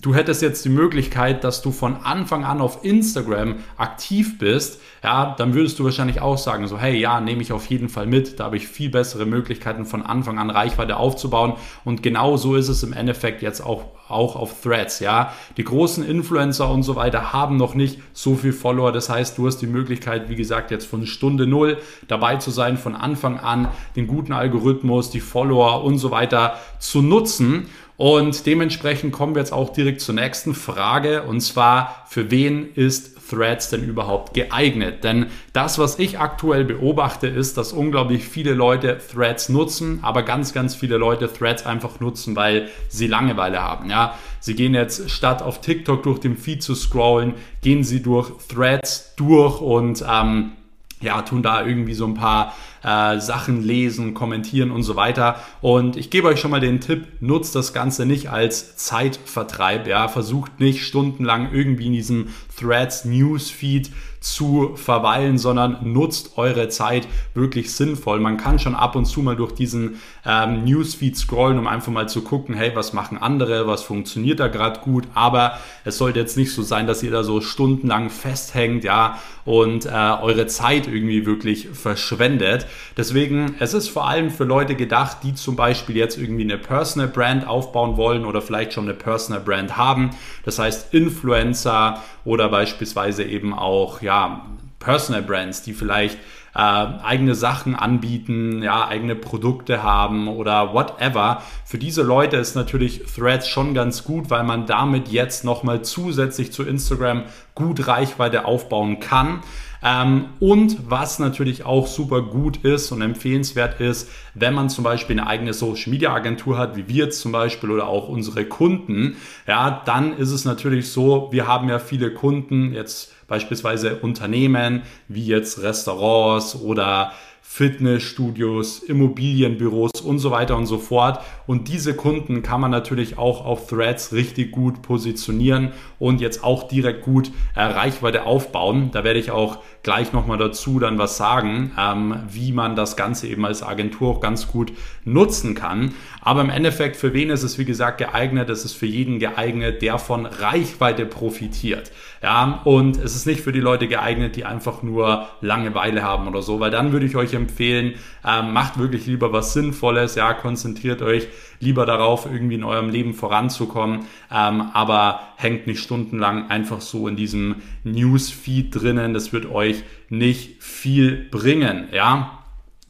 du 0.00 0.14
hättest 0.14 0.40
jetzt 0.40 0.64
die 0.64 0.70
Möglichkeit, 0.70 1.44
dass 1.44 1.60
du 1.60 1.72
von 1.72 1.96
Anfang 1.96 2.44
an 2.44 2.60
auf 2.60 2.84
Instagram 2.84 3.56
aktiv 3.76 4.38
bist, 4.38 4.80
ja, 5.04 5.34
dann 5.36 5.52
würdest 5.52 5.78
du 5.78 5.84
wahrscheinlich 5.84 6.20
auch 6.20 6.38
sagen, 6.38 6.68
so, 6.68 6.78
hey, 6.78 6.96
ja, 6.96 7.20
nehme 7.20 7.42
ich 7.42 7.52
auf 7.52 7.66
jeden 7.66 7.88
Fall 7.88 8.06
mit, 8.06 8.40
da 8.40 8.44
habe 8.44 8.56
ich 8.56 8.66
viel 8.66 8.88
bessere 8.88 9.26
Möglichkeiten 9.26 9.84
von 9.84 10.02
Anfang 10.02 10.38
an 10.38 10.48
Reichweite 10.48 10.96
aufzubauen. 10.96 11.54
Und 11.84 12.02
genau 12.02 12.36
so 12.36 12.54
ist 12.54 12.68
es 12.68 12.82
im 12.82 12.92
Endeffekt 12.92 13.42
jetzt 13.42 13.60
auch, 13.60 13.84
auch 14.08 14.36
auf 14.36 14.62
Threads, 14.62 15.00
ja. 15.00 15.32
Die 15.56 15.64
großen 15.64 16.04
Influencer 16.04 16.70
und 16.70 16.82
so 16.82 16.96
weiter 16.96 17.32
haben 17.32 17.56
noch 17.56 17.74
nicht 17.74 18.00
so 18.12 18.36
viel 18.36 18.52
Follower, 18.52 18.92
das 18.92 19.10
heißt, 19.10 19.36
du 19.36 19.46
hast 19.46 19.58
die 19.58 19.66
Möglichkeit, 19.66 20.30
wie 20.30 20.36
gesagt, 20.36 20.70
jetzt 20.70 20.86
von 20.86 21.04
Stunde 21.04 21.46
null 21.46 21.78
dabei 22.08 22.36
zu 22.36 22.50
sein, 22.50 22.78
von 22.78 22.94
Anfang 22.94 23.38
an 23.38 23.68
den 23.96 24.06
guten 24.06 24.32
Algorithmus, 24.32 25.10
die 25.10 25.20
Follower 25.20 25.84
und 25.84 25.98
so 25.98 26.10
weiter 26.10 26.58
zu 26.78 27.02
nutzen 27.02 27.66
Und 28.02 28.46
dementsprechend 28.46 29.12
kommen 29.12 29.36
wir 29.36 29.42
jetzt 29.42 29.52
auch 29.52 29.72
direkt 29.72 30.00
zur 30.00 30.16
nächsten 30.16 30.56
Frage 30.56 31.22
und 31.22 31.40
zwar, 31.40 32.04
für 32.08 32.32
wen 32.32 32.68
ist 32.74 33.30
Threads 33.30 33.70
denn 33.70 33.84
überhaupt 33.84 34.34
geeignet? 34.34 35.04
Denn 35.04 35.26
das, 35.52 35.78
was 35.78 36.00
ich 36.00 36.18
aktuell 36.18 36.64
beobachte, 36.64 37.28
ist, 37.28 37.58
dass 37.58 37.72
unglaublich 37.72 38.24
viele 38.24 38.54
Leute 38.54 38.98
Threads 38.98 39.50
nutzen, 39.50 40.00
aber 40.02 40.24
ganz, 40.24 40.52
ganz 40.52 40.74
viele 40.74 40.96
Leute 40.96 41.32
Threads 41.32 41.64
einfach 41.64 42.00
nutzen, 42.00 42.34
weil 42.34 42.70
sie 42.88 43.06
Langeweile 43.06 43.62
haben. 43.62 43.88
Ja, 43.88 44.18
sie 44.40 44.56
gehen 44.56 44.74
jetzt 44.74 45.08
statt 45.08 45.40
auf 45.40 45.60
TikTok 45.60 46.02
durch 46.02 46.18
den 46.18 46.36
Feed 46.36 46.60
zu 46.60 46.74
scrollen, 46.74 47.34
gehen 47.60 47.84
sie 47.84 48.02
durch 48.02 48.32
Threads 48.48 49.14
durch 49.14 49.60
und 49.60 50.04
ähm, 50.10 50.54
ja, 51.02 51.22
tun 51.22 51.44
da 51.44 51.64
irgendwie 51.64 51.94
so 51.94 52.06
ein 52.06 52.14
paar 52.14 52.52
äh, 52.82 53.18
Sachen 53.18 53.62
lesen, 53.62 54.14
kommentieren 54.14 54.70
und 54.70 54.82
so 54.82 54.96
weiter. 54.96 55.36
Und 55.60 55.96
ich 55.96 56.10
gebe 56.10 56.28
euch 56.28 56.40
schon 56.40 56.50
mal 56.50 56.60
den 56.60 56.80
Tipp, 56.80 57.06
nutzt 57.20 57.54
das 57.54 57.72
Ganze 57.72 58.06
nicht 58.06 58.30
als 58.30 58.76
Zeitvertreib. 58.76 59.86
Ja, 59.86 60.08
versucht 60.08 60.60
nicht 60.60 60.84
stundenlang 60.84 61.52
irgendwie 61.52 61.86
in 61.86 61.92
diesem 61.92 62.28
Threads 62.56 63.04
Newsfeed 63.04 63.90
zu 64.22 64.76
verweilen, 64.76 65.36
sondern 65.36 65.92
nutzt 65.92 66.38
eure 66.38 66.68
Zeit 66.68 67.08
wirklich 67.34 67.72
sinnvoll. 67.72 68.20
Man 68.20 68.36
kann 68.36 68.60
schon 68.60 68.76
ab 68.76 68.94
und 68.94 69.04
zu 69.04 69.20
mal 69.20 69.34
durch 69.34 69.52
diesen 69.52 69.96
ähm, 70.24 70.64
Newsfeed 70.64 71.16
scrollen, 71.16 71.58
um 71.58 71.66
einfach 71.66 71.90
mal 71.90 72.08
zu 72.08 72.22
gucken, 72.22 72.54
hey, 72.54 72.70
was 72.74 72.92
machen 72.92 73.18
andere, 73.18 73.66
was 73.66 73.82
funktioniert 73.82 74.38
da 74.38 74.46
gerade 74.46 74.80
gut, 74.80 75.08
aber 75.14 75.58
es 75.84 75.98
sollte 75.98 76.20
jetzt 76.20 76.36
nicht 76.36 76.54
so 76.54 76.62
sein, 76.62 76.86
dass 76.86 77.02
ihr 77.02 77.10
da 77.10 77.24
so 77.24 77.40
stundenlang 77.40 78.10
festhängt, 78.10 78.84
ja, 78.84 79.18
und 79.44 79.86
äh, 79.86 79.88
eure 79.88 80.46
Zeit 80.46 80.86
irgendwie 80.86 81.26
wirklich 81.26 81.68
verschwendet. 81.70 82.66
Deswegen, 82.96 83.56
es 83.58 83.74
ist 83.74 83.88
vor 83.88 84.08
allem 84.08 84.30
für 84.30 84.44
Leute 84.44 84.74
gedacht, 84.74 85.18
die 85.22 85.34
zum 85.34 85.56
Beispiel 85.56 85.96
jetzt 85.96 86.18
irgendwie 86.18 86.44
eine 86.44 86.58
Personal 86.58 87.08
Brand 87.08 87.46
aufbauen 87.46 87.96
wollen 87.96 88.24
oder 88.24 88.42
vielleicht 88.42 88.72
schon 88.72 88.84
eine 88.84 88.94
Personal 88.94 89.42
Brand 89.42 89.76
haben. 89.76 90.10
Das 90.44 90.58
heißt 90.58 90.92
Influencer 90.94 92.02
oder 92.24 92.48
beispielsweise 92.48 93.24
eben 93.24 93.54
auch, 93.54 94.02
ja, 94.02 94.46
Personal 94.78 95.22
Brands, 95.22 95.62
die 95.62 95.74
vielleicht 95.74 96.18
äh, 96.54 96.58
eigene 96.58 97.34
Sachen 97.34 97.74
anbieten, 97.74 98.62
ja, 98.62 98.86
eigene 98.86 99.14
Produkte 99.14 99.82
haben 99.82 100.28
oder 100.28 100.74
whatever. 100.74 101.42
Für 101.64 101.78
diese 101.78 102.02
Leute 102.02 102.36
ist 102.36 102.54
natürlich 102.54 103.02
Threads 103.04 103.48
schon 103.48 103.74
ganz 103.74 104.04
gut, 104.04 104.28
weil 104.28 104.44
man 104.44 104.66
damit 104.66 105.08
jetzt 105.08 105.44
nochmal 105.44 105.82
zusätzlich 105.82 106.52
zu 106.52 106.64
Instagram 106.64 107.24
gut 107.54 107.86
Reichweite 107.86 108.44
aufbauen 108.44 109.00
kann. 109.00 109.40
Ähm, 109.82 110.26
und 110.38 110.90
was 110.90 111.18
natürlich 111.18 111.64
auch 111.64 111.86
super 111.86 112.22
gut 112.22 112.58
ist 112.58 112.92
und 112.92 113.02
empfehlenswert 113.02 113.80
ist, 113.80 114.08
wenn 114.34 114.54
man 114.54 114.70
zum 114.70 114.84
Beispiel 114.84 115.18
eine 115.18 115.28
eigene 115.28 115.52
Social 115.54 115.90
Media 115.90 116.14
Agentur 116.14 116.56
hat, 116.56 116.76
wie 116.76 116.86
wir 116.88 117.06
jetzt 117.06 117.20
zum 117.20 117.32
Beispiel 117.32 117.70
oder 117.70 117.88
auch 117.88 118.08
unsere 118.08 118.44
Kunden, 118.44 119.16
ja, 119.46 119.82
dann 119.84 120.16
ist 120.16 120.30
es 120.30 120.44
natürlich 120.44 120.90
so, 120.90 121.28
wir 121.32 121.48
haben 121.48 121.68
ja 121.68 121.80
viele 121.80 122.14
Kunden, 122.14 122.72
jetzt 122.72 123.12
beispielsweise 123.26 123.96
Unternehmen 123.96 124.82
wie 125.08 125.26
jetzt 125.26 125.62
Restaurants 125.62 126.54
oder 126.54 127.12
Fitnessstudios, 127.44 128.78
Immobilienbüros 128.78 130.00
und 130.00 130.20
so 130.20 130.30
weiter 130.30 130.56
und 130.56 130.64
so 130.64 130.78
fort. 130.78 131.20
Und 131.46 131.68
diese 131.68 131.94
Kunden 131.94 132.42
kann 132.42 132.62
man 132.62 132.70
natürlich 132.70 133.18
auch 133.18 133.44
auf 133.44 133.66
Threads 133.66 134.14
richtig 134.14 134.52
gut 134.52 134.80
positionieren 134.80 135.72
und 135.98 136.22
jetzt 136.22 136.44
auch 136.44 136.66
direkt 136.66 137.02
gut 137.02 137.30
äh, 137.54 137.62
Reichweite 137.62 138.24
aufbauen. 138.24 138.90
Da 138.92 139.04
werde 139.04 139.18
ich 139.18 139.32
auch 139.32 139.58
gleich 139.82 140.14
nochmal 140.14 140.38
dazu 140.38 140.78
dann 140.78 140.96
was 140.96 141.18
sagen, 141.18 141.72
ähm, 141.78 142.16
wie 142.30 142.52
man 142.52 142.74
das 142.74 142.96
Ganze 142.96 143.26
eben 143.26 143.44
als 143.44 143.62
Agentur 143.62 144.08
auch 144.08 144.20
ganz 144.20 144.48
gut 144.48 144.72
nutzen 145.04 145.54
kann. 145.54 145.94
Aber 146.22 146.40
im 146.40 146.50
Endeffekt, 146.50 146.96
für 146.96 147.12
wen 147.12 147.28
ist 147.28 147.42
es 147.42 147.58
wie 147.58 147.64
gesagt 147.64 147.98
geeignet? 147.98 148.48
Es 148.48 148.64
ist 148.64 148.74
für 148.74 148.86
jeden 148.86 149.18
geeignet, 149.18 149.82
der 149.82 149.98
von 149.98 150.24
Reichweite 150.24 151.04
profitiert. 151.04 151.92
Ja, 152.22 152.62
und 152.64 152.96
es 152.96 153.16
ist 153.16 153.26
nicht 153.26 153.40
für 153.40 153.50
die 153.50 153.60
Leute 153.60 153.88
geeignet, 153.88 154.36
die 154.36 154.44
einfach 154.44 154.84
nur 154.84 155.26
Langeweile 155.40 156.02
haben 156.02 156.28
oder 156.28 156.40
so, 156.40 156.60
weil 156.60 156.70
dann 156.70 156.92
würde 156.92 157.04
ich 157.04 157.16
euch 157.16 157.31
empfehlen, 157.34 157.94
ähm, 158.26 158.52
macht 158.52 158.78
wirklich 158.78 159.06
lieber 159.06 159.32
was 159.32 159.52
Sinnvolles, 159.52 160.14
ja, 160.14 160.34
konzentriert 160.34 161.02
euch 161.02 161.28
lieber 161.60 161.86
darauf, 161.86 162.26
irgendwie 162.26 162.56
in 162.56 162.64
eurem 162.64 162.90
Leben 162.90 163.14
voranzukommen, 163.14 164.06
ähm, 164.30 164.70
aber 164.72 165.20
hängt 165.36 165.66
nicht 165.66 165.82
stundenlang 165.82 166.50
einfach 166.50 166.80
so 166.80 167.08
in 167.08 167.16
diesem 167.16 167.56
Newsfeed 167.84 168.74
drinnen, 168.74 169.14
das 169.14 169.32
wird 169.32 169.46
euch 169.46 169.82
nicht 170.08 170.62
viel 170.62 171.28
bringen, 171.30 171.88
ja. 171.92 172.38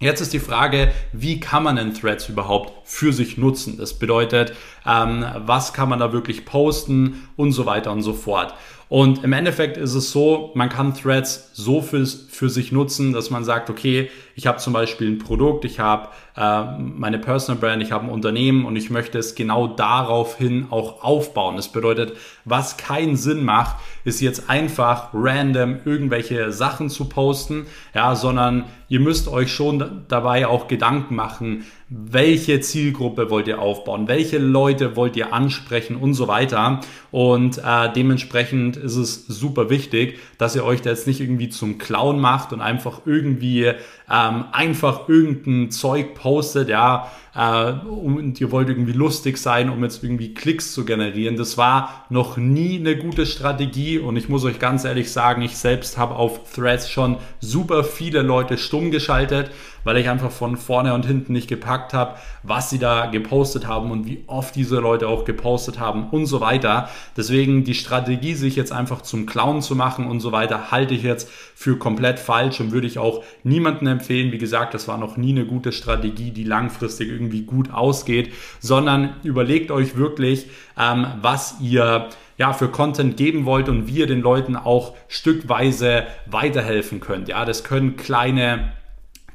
Jetzt 0.03 0.21
ist 0.21 0.33
die 0.33 0.41
Frage, 0.41 0.91
wie 1.13 1.39
kann 1.39 1.63
man 1.63 1.77
denn 1.77 1.95
Threads 1.95 2.29
überhaupt 2.29 2.82
für 2.93 3.13
sich 3.13 3.39
nutzen? 3.39 3.79
Das 3.79 3.95
bedeutet, 3.99 4.53
ähm, 4.87 5.25
was 5.47 5.73
kann 5.73 5.89
man 5.89 5.99
da 5.99 6.13
wirklich 6.13 6.45
posten 6.45 7.29
und 7.37 7.53
so 7.53 7.65
weiter 7.65 7.91
und 7.91 8.03
so 8.03 8.13
fort. 8.13 8.55
Und 8.93 9.25
im 9.25 9.33
Endeffekt 9.33 9.79
ist 9.79 9.95
es 9.95 10.13
so, 10.13 10.51
man 10.55 10.69
kann 10.69 10.93
Threads 10.93 11.49
so 11.55 11.81
für, 11.81 12.05
für 12.05 12.51
sich 12.51 12.73
nutzen, 12.73 13.15
dass 13.15 13.31
man 13.31 13.43
sagt, 13.43 13.71
okay, 13.71 14.11
ich 14.35 14.47
habe 14.47 14.59
zum 14.59 14.75
Beispiel 14.75 15.09
ein 15.09 15.19
Produkt, 15.19 15.65
ich 15.65 15.81
habe 15.81 16.09
äh, 16.37 16.65
meine 16.79 17.19
Personal 17.19 17.59
Brand, 17.59 17.83
ich 17.83 17.91
habe 17.91 18.05
ein 18.05 18.11
Unternehmen 18.11 18.67
und 18.67 18.77
ich 18.77 18.91
möchte 18.91 19.17
es 19.17 19.35
genau 19.35 19.67
daraufhin 19.67 20.67
auch 20.69 21.03
aufbauen. 21.03 21.57
Das 21.57 21.73
bedeutet, 21.73 22.13
was 22.45 22.77
keinen 22.77 23.17
Sinn 23.17 23.47
macht, 23.47 23.77
ist 24.05 24.21
jetzt 24.21 24.51
einfach 24.51 25.09
random 25.15 25.79
irgendwelche 25.87 26.53
Sachen 26.53 26.91
zu 26.91 27.07
posten, 27.07 27.65
ja, 27.95 28.15
sondern 28.15 28.65
ihr 28.89 29.01
müsst 29.01 29.27
euch 29.27 29.51
schon 29.51 30.03
dabei 30.09 30.47
auch 30.47 30.69
Gedanken 30.69 31.15
machen, 31.15 31.65
welche 31.95 32.61
Zielgruppe 32.61 33.29
wollt 33.29 33.49
ihr 33.49 33.61
aufbauen, 33.61 34.09
welche 34.09 34.39
Leute 34.39 34.97
wollt 34.97 35.17
ihr 35.17 35.33
ansprechen 35.33 35.97
und 35.97 36.15
so 36.15 36.27
weiter. 36.27 36.81
Und 37.11 37.59
äh, 37.59 37.93
dementsprechend 37.95 38.77
ist 38.77 38.97
es 38.97 39.27
super 39.27 39.69
wichtig, 39.69 40.19
dass 40.39 40.57
ihr 40.57 40.65
euch 40.65 40.81
da 40.81 40.91
jetzt 40.91 41.07
nicht 41.07 41.21
irgendwie 41.21 41.51
zum 41.51 41.79
Clown 41.79 42.19
macht 42.19 42.53
und 42.53 42.61
einfach 42.61 43.03
irgendwie 43.05 43.73
ähm, 44.11 44.45
einfach 44.53 45.09
irgendein 45.09 45.71
Zeug 45.71 46.15
postet, 46.15 46.69
ja, 46.69 47.11
äh, 47.35 47.73
und 47.73 48.41
ihr 48.41 48.51
wollt 48.51 48.69
irgendwie 48.69 48.93
lustig 48.93 49.39
sein, 49.39 49.71
um 49.71 49.83
jetzt 49.83 50.03
irgendwie 50.05 50.35
Klicks 50.35 50.73
zu 50.73 50.85
generieren. 50.85 51.37
Das 51.37 51.57
war 51.57 52.07
noch 52.11 52.37
nie 52.37 52.79
eine 52.79 52.97
gute 52.97 53.27
Strategie 53.27 53.99
und 53.99 54.17
ich 54.17 54.29
muss 54.29 54.45
euch 54.45 54.59
ganz 54.59 54.85
ehrlich 54.85 55.11
sagen, 55.11 55.43
ich 55.43 55.57
selbst 55.57 55.97
habe 55.97 56.15
auf 56.15 56.53
Threads 56.53 56.91
schon 56.91 57.17
super 57.41 57.85
viele 57.85 58.23
Leute 58.23 58.59
stumm 58.59 58.91
geschaltet, 58.91 59.51
weil 59.85 59.97
ich 59.97 60.09
einfach 60.09 60.31
von 60.31 60.57
vorne 60.57 60.95
und 60.95 61.07
hinten 61.07 61.33
nicht 61.33 61.49
gepackt 61.49 61.95
habe, 61.95 62.17
was 62.43 62.71
sie 62.71 62.79
da 62.79 63.07
gepostet 63.07 63.67
haben 63.67 63.91
und 63.91 64.07
wie 64.07 64.25
oft 64.27 64.55
diese 64.55 64.79
Leute 64.79 65.09
auch 65.09 65.25
gepostet 65.25 65.79
haben 65.79 66.09
und 66.11 66.27
so 66.27 66.41
weiter. 66.41 66.89
Deswegen 67.17 67.65
die 67.65 67.75
Strategie, 67.75 68.35
sich 68.35 68.57
jetzt 68.57 68.73
einfach 68.73 69.03
zum 69.03 69.27
Clown 69.27 69.63
zu 69.63 69.77
machen 69.77 70.07
und 70.07 70.21
so 70.21 70.33
weiter, 70.33 70.71
halte 70.71 70.95
ich 70.95 71.03
jetzt 71.03 71.29
für 71.55 71.79
komplett 71.79 72.19
falsch 72.19 72.61
und 72.61 72.73
würde 72.73 72.87
ich 72.87 72.99
auch 72.99 73.23
niemandem 73.43 73.89
empfehlen. 73.89 74.33
Wie 74.33 74.39
gesagt, 74.39 74.75
das 74.75 74.89
war 74.89 74.99
noch 74.99 75.17
nie 75.17 75.31
eine 75.31 75.47
gute 75.47 75.73
Strategie, 75.73 76.31
die 76.31 76.45
langfristig 76.45 77.09
irgendwie 77.09 77.43
gut 77.43 77.73
ausgeht, 77.73 78.33
sondern 78.61 79.15
überlegt 79.23 79.71
euch 79.71 79.97
wirklich, 79.97 80.47
ähm, 80.79 81.07
was 81.21 81.57
ihr 81.61 82.09
ja, 82.39 82.53
für 82.53 82.69
Content 82.69 83.17
geben 83.17 83.45
wollt 83.45 83.69
und 83.69 83.87
wie 83.87 83.99
ihr 83.99 84.07
den 84.07 84.21
Leuten 84.21 84.57
auch 84.57 84.95
stückweise 85.09 86.07
weiterhelfen 86.27 87.01
könnt. 87.01 87.29
Ja, 87.29 87.45
das 87.45 87.63
können 87.63 87.97
kleine 87.97 88.73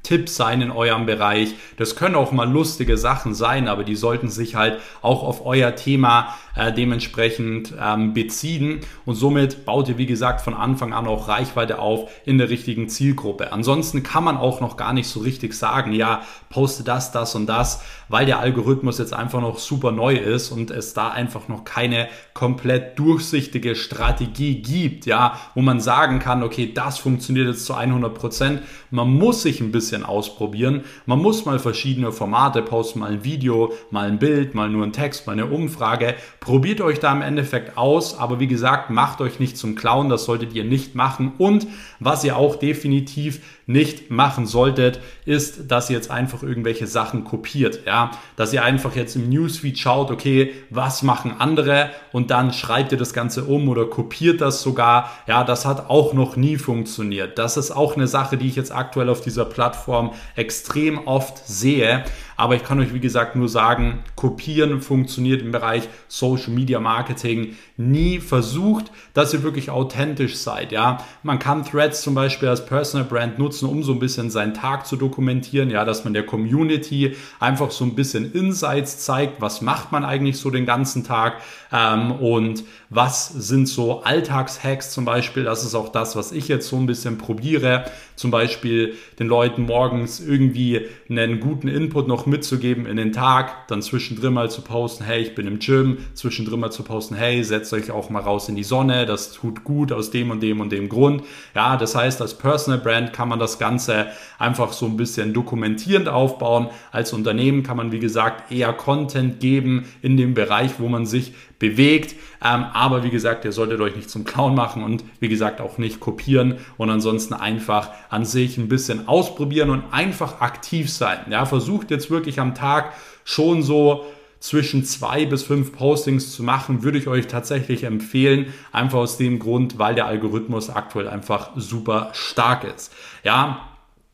Tipps 0.08 0.38
sein 0.38 0.62
in 0.62 0.72
eurem 0.72 1.06
Bereich. 1.06 1.56
Das 1.76 1.98
können 1.98 2.16
auch 2.16 2.32
mal 2.32 2.50
lustige 2.50 2.98
Sachen 2.98 3.36
sein, 3.36 3.68
aber 3.68 3.84
die 3.84 3.98
sollten 3.98 4.30
sich 4.30 4.56
halt 4.56 4.80
auch 5.02 5.22
auf 5.22 5.46
euer 5.46 5.76
Thema 5.76 6.38
äh, 6.56 6.72
dementsprechend 6.72 7.74
ähm, 7.78 8.14
beziehen 8.14 8.80
und 9.06 9.16
somit 9.16 9.66
baut 9.66 9.90
ihr, 9.90 9.98
wie 9.98 10.06
gesagt, 10.06 10.40
von 10.40 10.54
Anfang 10.54 10.94
an 10.94 11.08
auch 11.08 11.28
Reichweite 11.28 11.80
auf 11.80 12.10
in 12.24 12.38
der 12.38 12.50
richtigen 12.50 12.88
Zielgruppe. 12.88 13.52
Ansonsten 13.52 14.02
kann 14.02 14.24
man 14.24 14.38
auch 14.38 14.62
noch 14.62 14.78
gar 14.78 14.94
nicht 14.94 15.10
so 15.10 15.20
richtig 15.20 15.54
sagen, 15.54 15.92
ja, 15.92 16.22
poste 16.50 16.86
das, 16.86 17.12
das 17.12 17.36
und 17.36 17.46
das, 17.46 17.82
weil 18.10 18.26
der 18.26 18.40
Algorithmus 18.40 19.00
jetzt 19.00 19.14
einfach 19.14 19.42
noch 19.42 19.60
super 19.60 19.92
neu 19.92 20.16
ist 20.16 20.52
und 20.52 20.72
es 20.72 20.94
da 20.94 21.10
einfach 21.10 21.48
noch 21.48 21.64
keine 21.64 22.08
komplett 22.34 22.98
durchsichtige 23.00 23.76
Strategie 23.76 24.62
gibt, 24.62 25.06
ja, 25.06 25.40
wo 25.56 25.62
man 25.62 25.80
sagen 25.80 26.20
kann, 26.20 26.44
okay, 26.44 26.72
das 26.74 26.98
funktioniert 27.00 27.48
jetzt 27.48 27.66
zu 27.66 27.74
100 27.74 28.14
Prozent. 28.14 28.62
Man 28.92 29.14
muss 29.14 29.42
sich 29.42 29.62
ein 29.62 29.72
bisschen 29.72 30.04
ausprobieren. 30.04 30.84
Man 31.06 31.20
muss 31.20 31.46
mal 31.46 31.60
verschiedene 31.60 32.12
Formate 32.12 32.62
posten, 32.62 33.00
mal 33.00 33.12
ein 33.12 33.24
Video, 33.24 33.74
mal 33.92 34.08
ein 34.08 34.20
Bild, 34.20 34.56
mal 34.56 34.70
nur 34.70 34.86
ein 34.86 34.94
Text, 34.94 35.28
mal 35.28 35.34
eine 35.34 35.48
Umfrage. 35.48 36.16
Probiert 36.40 36.82
euch 36.82 37.00
da 37.00 37.12
im 37.12 37.22
Endeffekt 37.22 37.78
aus, 37.78 38.18
aber 38.18 38.40
wie 38.40 38.48
gesagt, 38.48 38.90
macht 38.90 39.22
euch 39.22 39.40
nicht 39.40 39.58
zum 39.58 39.76
Clown, 39.76 40.10
das 40.10 40.26
solltet 40.26 40.54
ihr 40.54 40.64
nicht 40.64 40.96
machen. 40.96 41.34
Und 41.38 41.68
was 42.00 42.24
ihr 42.24 42.38
auch 42.38 42.56
definitiv 42.56 43.42
nicht 43.68 44.10
machen 44.10 44.46
solltet, 44.46 45.02
ist, 45.26 45.70
dass 45.70 45.90
ihr 45.90 45.98
jetzt 45.98 46.10
einfach 46.10 46.42
irgendwelche 46.42 46.88
Sachen 46.88 47.26
kopiert, 47.26 47.82
ja, 47.86 48.12
dass 48.38 48.54
ihr 48.54 48.64
einfach 48.64 48.96
jetzt 48.96 49.16
im 49.16 49.30
Newsfeed 49.30 49.78
schaut, 49.78 50.10
okay, 50.10 50.54
was 50.70 51.04
machen 51.04 51.36
andere 51.38 51.92
und 52.14 52.32
dann 52.32 52.54
schreibt 52.54 52.94
ihr 52.94 52.98
das 52.98 53.14
Ganze 53.14 53.44
um 53.44 53.68
oder 53.68 53.86
kopiert 53.86 54.40
das 54.40 54.62
sogar, 54.62 55.12
ja, 55.28 55.44
das 55.44 55.66
hat 55.66 55.90
auch 55.90 56.14
noch 56.14 56.38
nie 56.38 56.56
funktioniert. 56.58 57.38
Das 57.38 57.58
ist 57.58 57.72
auch 57.72 57.96
eine 57.96 58.08
Sache, 58.08 58.38
die 58.38 58.48
ich 58.48 58.56
jetzt 58.56 58.74
aktuell 58.74 59.10
auf 59.10 59.20
dieser 59.20 59.46
Plattform 59.46 60.14
extrem 60.36 61.06
oft 61.06 61.46
sehe, 61.46 62.06
aber 62.38 62.56
ich 62.56 62.64
kann 62.64 62.80
euch, 62.80 62.94
wie 62.94 63.00
gesagt, 63.00 63.36
nur 63.36 63.50
sagen, 63.50 64.00
kopieren 64.16 64.80
funktioniert 64.82 65.42
im 65.42 65.52
Bereich 65.52 65.90
Social 66.08 66.54
Media 66.54 66.80
Marketing 66.80 67.56
nie 67.76 68.20
versucht, 68.20 68.92
dass 69.14 69.34
ihr 69.34 69.44
wirklich 69.44 69.72
authentisch 69.72 70.38
seid. 70.38 70.72
Ja, 70.72 71.00
man 71.24 71.40
kann 71.40 71.66
Threads 71.66 72.04
zum 72.04 72.14
Beispiel 72.14 72.48
als 72.48 72.66
Personal 72.66 73.08
Brand 73.08 73.40
nutzen, 73.40 73.68
um 73.68 73.84
so 73.84 73.92
ein 73.92 74.00
bisschen 74.00 74.30
seinen 74.30 74.54
Tag 74.54 74.86
zu 74.86 74.96
dokumentieren. 74.96 75.72
Ja, 75.72 75.84
dass 75.84 76.04
man 76.04 76.14
der 76.14 76.26
Community 76.26 77.16
einfach 77.40 77.72
so 77.72 77.84
ein 77.84 77.96
bisschen 77.96 78.32
Insights 78.32 79.00
zeigt. 79.00 79.42
Was 79.42 79.62
macht 79.62 79.92
man 79.92 80.06
eigentlich 80.06 80.38
so 80.38 80.52
den 80.52 80.66
ganzen 80.66 81.04
Tag? 81.04 81.42
Ähm, 81.72 82.12
und 82.12 82.64
was 82.90 83.28
sind 83.28 83.68
so 83.68 84.02
Alltagshacks 84.04 84.92
zum 84.92 85.04
Beispiel? 85.04 85.44
Das 85.44 85.66
ist 85.66 85.76
auch 85.76 85.90
das, 85.90 86.16
was 86.16 86.32
ich 86.32 86.48
jetzt 86.48 86.70
so 86.70 86.78
ein 86.78 86.86
bisschen 86.86 87.18
probiere. 87.18 87.86
Zum 88.16 88.32
Beispiel 88.32 88.96
den 89.20 89.28
Leuten 89.28 89.64
morgens 89.64 90.20
irgendwie 90.20 90.82
einen 91.10 91.40
guten 91.40 91.68
Input 91.68 92.08
noch 92.08 92.26
mitzugeben 92.26 92.86
in 92.86 92.98
den 92.98 93.12
Tag, 93.12 93.68
dann 93.68 93.82
zwischendrin 93.82 94.34
mal 94.34 94.50
zu 94.50 94.62
posten, 94.62 95.04
hey, 95.04 95.22
ich 95.22 95.36
bin 95.36 95.48
im 95.48 95.60
Gym, 95.60 95.98
zwischendrin 96.14 96.60
mal 96.60 96.72
zu 96.72 96.84
posten, 96.84 97.16
hey, 97.16 97.44
setzt 97.44 97.74
euch 97.74 97.92
auch 97.92 98.10
mal 98.10 98.22
raus 98.22 98.50
in 98.50 98.56
die 98.56 98.64
Sonne, 98.64 99.06
das 99.06 99.34
tut 99.34 99.64
gut 99.64 99.92
aus 99.92 100.10
dem 100.10 100.32
und 100.32 100.42
dem 100.42 100.62
und 100.62 100.72
dem 100.72 100.90
Grund. 100.90 101.24
Ja, 101.54 101.78
das 101.78 101.94
heißt, 101.94 102.22
als 102.22 102.36
Personal 102.36 102.80
Brand 102.80 103.14
kann 103.14 103.30
man 103.30 103.40
das 103.40 103.60
Ganze 103.60 104.08
einfach 104.40 104.74
so 104.74 104.86
ein 104.86 104.98
bisschen 104.98 105.34
dokumentierend 105.34 106.08
aufbauen. 106.08 106.70
Als 106.92 107.14
Unternehmen 107.14 107.64
kann 107.64 107.78
man, 107.78 107.92
wie 107.92 108.00
gesagt, 108.00 108.52
eher 108.52 108.74
Content 108.74 109.40
geben 109.40 109.86
in 110.02 110.18
dem 110.18 110.34
Bereich, 110.34 110.80
wo 110.80 110.88
man 110.88 111.06
sich 111.06 111.34
bewegt. 111.60 112.16
Ähm, 112.44 112.66
aber 112.78 113.04
wie 113.04 113.10
gesagt, 113.10 113.44
ihr 113.44 113.52
solltet 113.52 113.82
euch 113.82 113.96
nicht 113.96 114.10
zum 114.10 114.24
Clown 114.24 114.54
machen 114.54 114.84
und 114.84 115.04
wie 115.20 115.30
gesagt 115.30 115.62
auch 115.62 115.80
nicht 115.80 116.00
kopieren 116.00 116.60
und 116.78 116.92
ansonsten 116.92 117.34
einfach 117.34 117.90
an 118.10 118.24
sich 118.24 118.58
ein 118.58 118.68
bisschen 118.68 119.08
ausprobieren 119.08 119.72
und 119.72 119.84
einfach 119.92 120.42
aktiv 120.42 120.92
sein. 120.92 121.20
Ja, 121.32 121.46
versucht 121.46 121.90
jetzt 121.90 122.12
wirklich 122.12 122.40
am 122.40 122.54
Tag 122.54 122.94
schon 123.24 123.64
so 123.64 124.06
zwischen 124.40 124.84
zwei 124.86 125.26
bis 125.26 125.42
fünf 125.42 125.74
Postings 125.74 126.32
zu 126.34 126.44
machen, 126.44 126.84
würde 126.84 127.00
ich 127.00 127.08
euch 127.08 127.26
tatsächlich 127.26 127.84
empfehlen. 127.84 128.54
Einfach 128.72 129.00
aus 129.00 129.18
dem 129.18 129.40
Grund, 129.40 129.80
weil 129.80 129.96
der 129.96 130.06
Algorithmus 130.06 130.70
aktuell 130.70 131.08
einfach 131.08 131.50
super 131.56 132.12
stark 132.14 132.64
ist. 132.64 132.94
Ja, 133.24 133.67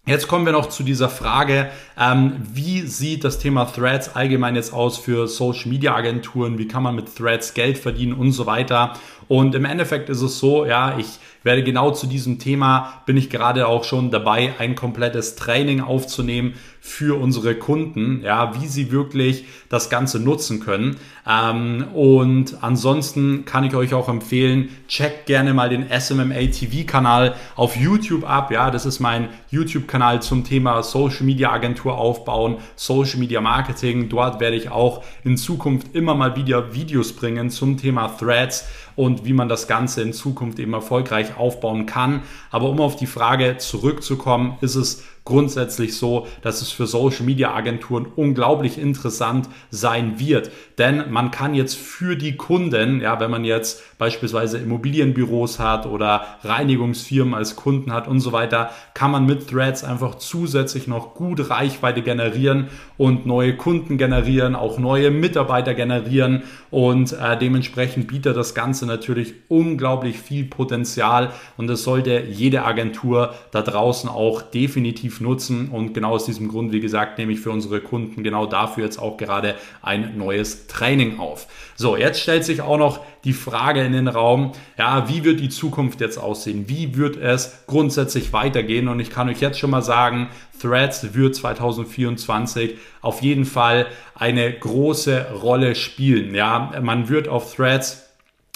Jetzt 0.05 0.27
kommen 0.27 0.45
wir 0.45 0.51
noch 0.51 0.67
zu 0.67 0.83
dieser 0.83 1.07
Frage, 1.07 1.69
ähm, 1.97 2.33
wie 2.51 2.81
sieht 2.81 3.23
das 3.23 3.39
Thema 3.39 3.63
Threads 3.63 4.17
allgemein 4.17 4.53
jetzt 4.57 4.73
aus 4.73 4.97
für 4.97 5.29
Social 5.29 5.69
Media 5.69 5.95
Agenturen? 5.95 6.57
Wie 6.57 6.67
kann 6.67 6.83
man 6.83 6.95
mit 6.95 7.15
Threads 7.15 7.53
Geld 7.53 7.77
verdienen 7.77 8.11
und 8.11 8.33
so 8.33 8.45
weiter? 8.45 8.97
Und 9.29 9.55
im 9.55 9.63
Endeffekt 9.63 10.09
ist 10.09 10.21
es 10.21 10.39
so, 10.39 10.65
ja, 10.65 10.97
ich 10.97 11.19
werde 11.43 11.63
genau 11.63 11.91
zu 11.91 12.07
diesem 12.07 12.39
Thema, 12.39 13.03
bin 13.05 13.17
ich 13.17 13.29
gerade 13.29 13.67
auch 13.67 13.83
schon 13.83 14.11
dabei, 14.11 14.53
ein 14.59 14.75
komplettes 14.75 15.35
Training 15.35 15.81
aufzunehmen 15.81 16.53
für 16.85 17.17
unsere 17.17 17.55
Kunden, 17.55 18.21
ja, 18.23 18.59
wie 18.59 18.67
sie 18.67 18.91
wirklich 18.91 19.45
das 19.69 19.89
Ganze 19.89 20.19
nutzen 20.19 20.59
können. 20.59 20.97
Ähm, 21.25 21.85
und 21.93 22.57
ansonsten 22.61 23.45
kann 23.45 23.63
ich 23.63 23.73
euch 23.73 23.93
auch 23.93 24.09
empfehlen, 24.09 24.67
checkt 24.89 25.25
gerne 25.25 25.53
mal 25.53 25.69
den 25.69 25.87
SMMA 25.89 26.47
TV 26.51 26.85
Kanal 26.85 27.35
auf 27.55 27.77
YouTube 27.77 28.29
ab. 28.29 28.51
Ja, 28.51 28.69
das 28.69 28.85
ist 28.85 28.99
mein 28.99 29.29
YouTube 29.49 29.87
Kanal 29.87 30.21
zum 30.21 30.43
Thema 30.43 30.83
Social 30.83 31.23
Media 31.23 31.53
Agentur 31.53 31.97
aufbauen, 31.97 32.57
Social 32.75 33.17
Media 33.19 33.39
Marketing. 33.39 34.09
Dort 34.09 34.41
werde 34.41 34.57
ich 34.57 34.69
auch 34.69 35.05
in 35.23 35.37
Zukunft 35.37 35.95
immer 35.95 36.15
mal 36.15 36.35
wieder 36.35 36.73
Videos 36.73 37.13
bringen 37.13 37.49
zum 37.49 37.77
Thema 37.77 38.09
Threads 38.09 38.67
und 38.95 39.25
wie 39.25 39.33
man 39.33 39.49
das 39.49 39.67
Ganze 39.67 40.01
in 40.01 40.13
Zukunft 40.13 40.59
eben 40.59 40.73
erfolgreich 40.73 41.37
aufbauen 41.37 41.85
kann. 41.85 42.23
Aber 42.51 42.69
um 42.69 42.79
auf 42.79 42.95
die 42.95 43.07
Frage 43.07 43.57
zurückzukommen, 43.57 44.57
ist 44.61 44.75
es 44.75 45.03
grundsätzlich 45.25 45.95
so, 45.95 46.27
dass 46.41 46.61
es 46.61 46.71
für 46.71 46.85
Social 46.85 47.25
Media 47.25 47.53
Agenturen 47.53 48.07
unglaublich 48.15 48.77
interessant 48.77 49.47
sein 49.71 50.19
wird. 50.19 50.51
Denn 50.77 51.11
man 51.11 51.31
kann 51.31 51.53
jetzt 51.53 51.77
für 51.77 52.15
die 52.15 52.35
Kunden, 52.35 52.99
ja, 53.01 53.19
wenn 53.19 53.31
man 53.31 53.45
jetzt 53.45 53.97
beispielsweise 53.97 54.57
Immobilienbüros 54.57 55.59
hat 55.59 55.85
oder 55.85 56.25
Reinigungsfirmen 56.43 57.33
als 57.33 57.55
Kunden 57.55 57.93
hat 57.93 58.07
und 58.07 58.19
so 58.19 58.33
weiter, 58.33 58.71
kann 58.93 59.11
man 59.11 59.25
mit 59.25 59.49
Threads 59.49 59.83
einfach 59.83 60.15
zusätzlich 60.15 60.87
noch 60.87 61.13
gut 61.13 61.49
Reichweite 61.49 62.01
generieren 62.01 62.67
und 62.97 63.25
neue 63.25 63.55
Kunden 63.55 63.97
generieren, 63.97 64.55
auch 64.55 64.77
neue 64.77 65.09
Mitarbeiter 65.09 65.73
generieren 65.73 66.43
und 66.69 67.13
äh, 67.13 67.37
dementsprechend 67.37 68.07
bietet 68.07 68.35
das 68.35 68.55
Ganze 68.55 68.85
natürlich 68.85 69.35
unglaublich 69.47 70.17
viel 70.17 70.45
Potenzial 70.45 71.31
und 71.55 71.67
das 71.67 71.83
sollte 71.83 72.23
jede 72.29 72.63
Agentur 72.65 73.33
da 73.51 73.61
draußen 73.61 74.09
auch 74.09 74.41
definitiv 74.41 75.12
nutzen 75.21 75.69
und 75.69 75.93
genau 75.93 76.11
aus 76.11 76.25
diesem 76.25 76.47
Grund, 76.47 76.71
wie 76.71 76.79
gesagt, 76.79 77.17
nehme 77.17 77.31
ich 77.33 77.39
für 77.39 77.51
unsere 77.51 77.81
Kunden 77.81 78.23
genau 78.23 78.45
dafür 78.45 78.83
jetzt 78.83 78.99
auch 78.99 79.17
gerade 79.17 79.55
ein 79.81 80.17
neues 80.17 80.67
Training 80.67 81.19
auf. 81.19 81.47
So, 81.75 81.97
jetzt 81.97 82.21
stellt 82.21 82.45
sich 82.45 82.61
auch 82.61 82.77
noch 82.77 82.99
die 83.23 83.33
Frage 83.33 83.83
in 83.83 83.93
den 83.93 84.07
Raum, 84.07 84.51
ja, 84.77 85.09
wie 85.09 85.23
wird 85.23 85.39
die 85.39 85.49
Zukunft 85.49 86.01
jetzt 86.01 86.17
aussehen? 86.17 86.65
Wie 86.67 86.95
wird 86.95 87.15
es 87.15 87.63
grundsätzlich 87.67 88.33
weitergehen? 88.33 88.87
Und 88.87 88.99
ich 88.99 89.09
kann 89.09 89.29
euch 89.29 89.39
jetzt 89.39 89.59
schon 89.59 89.69
mal 89.69 89.81
sagen, 89.81 90.29
Threads 90.61 91.13
wird 91.13 91.35
2024 91.35 92.75
auf 93.01 93.21
jeden 93.21 93.45
Fall 93.45 93.87
eine 94.15 94.51
große 94.51 95.27
Rolle 95.41 95.75
spielen. 95.75 96.35
Ja, 96.35 96.71
man 96.81 97.09
wird 97.09 97.27
auf 97.27 97.55
Threads 97.55 98.02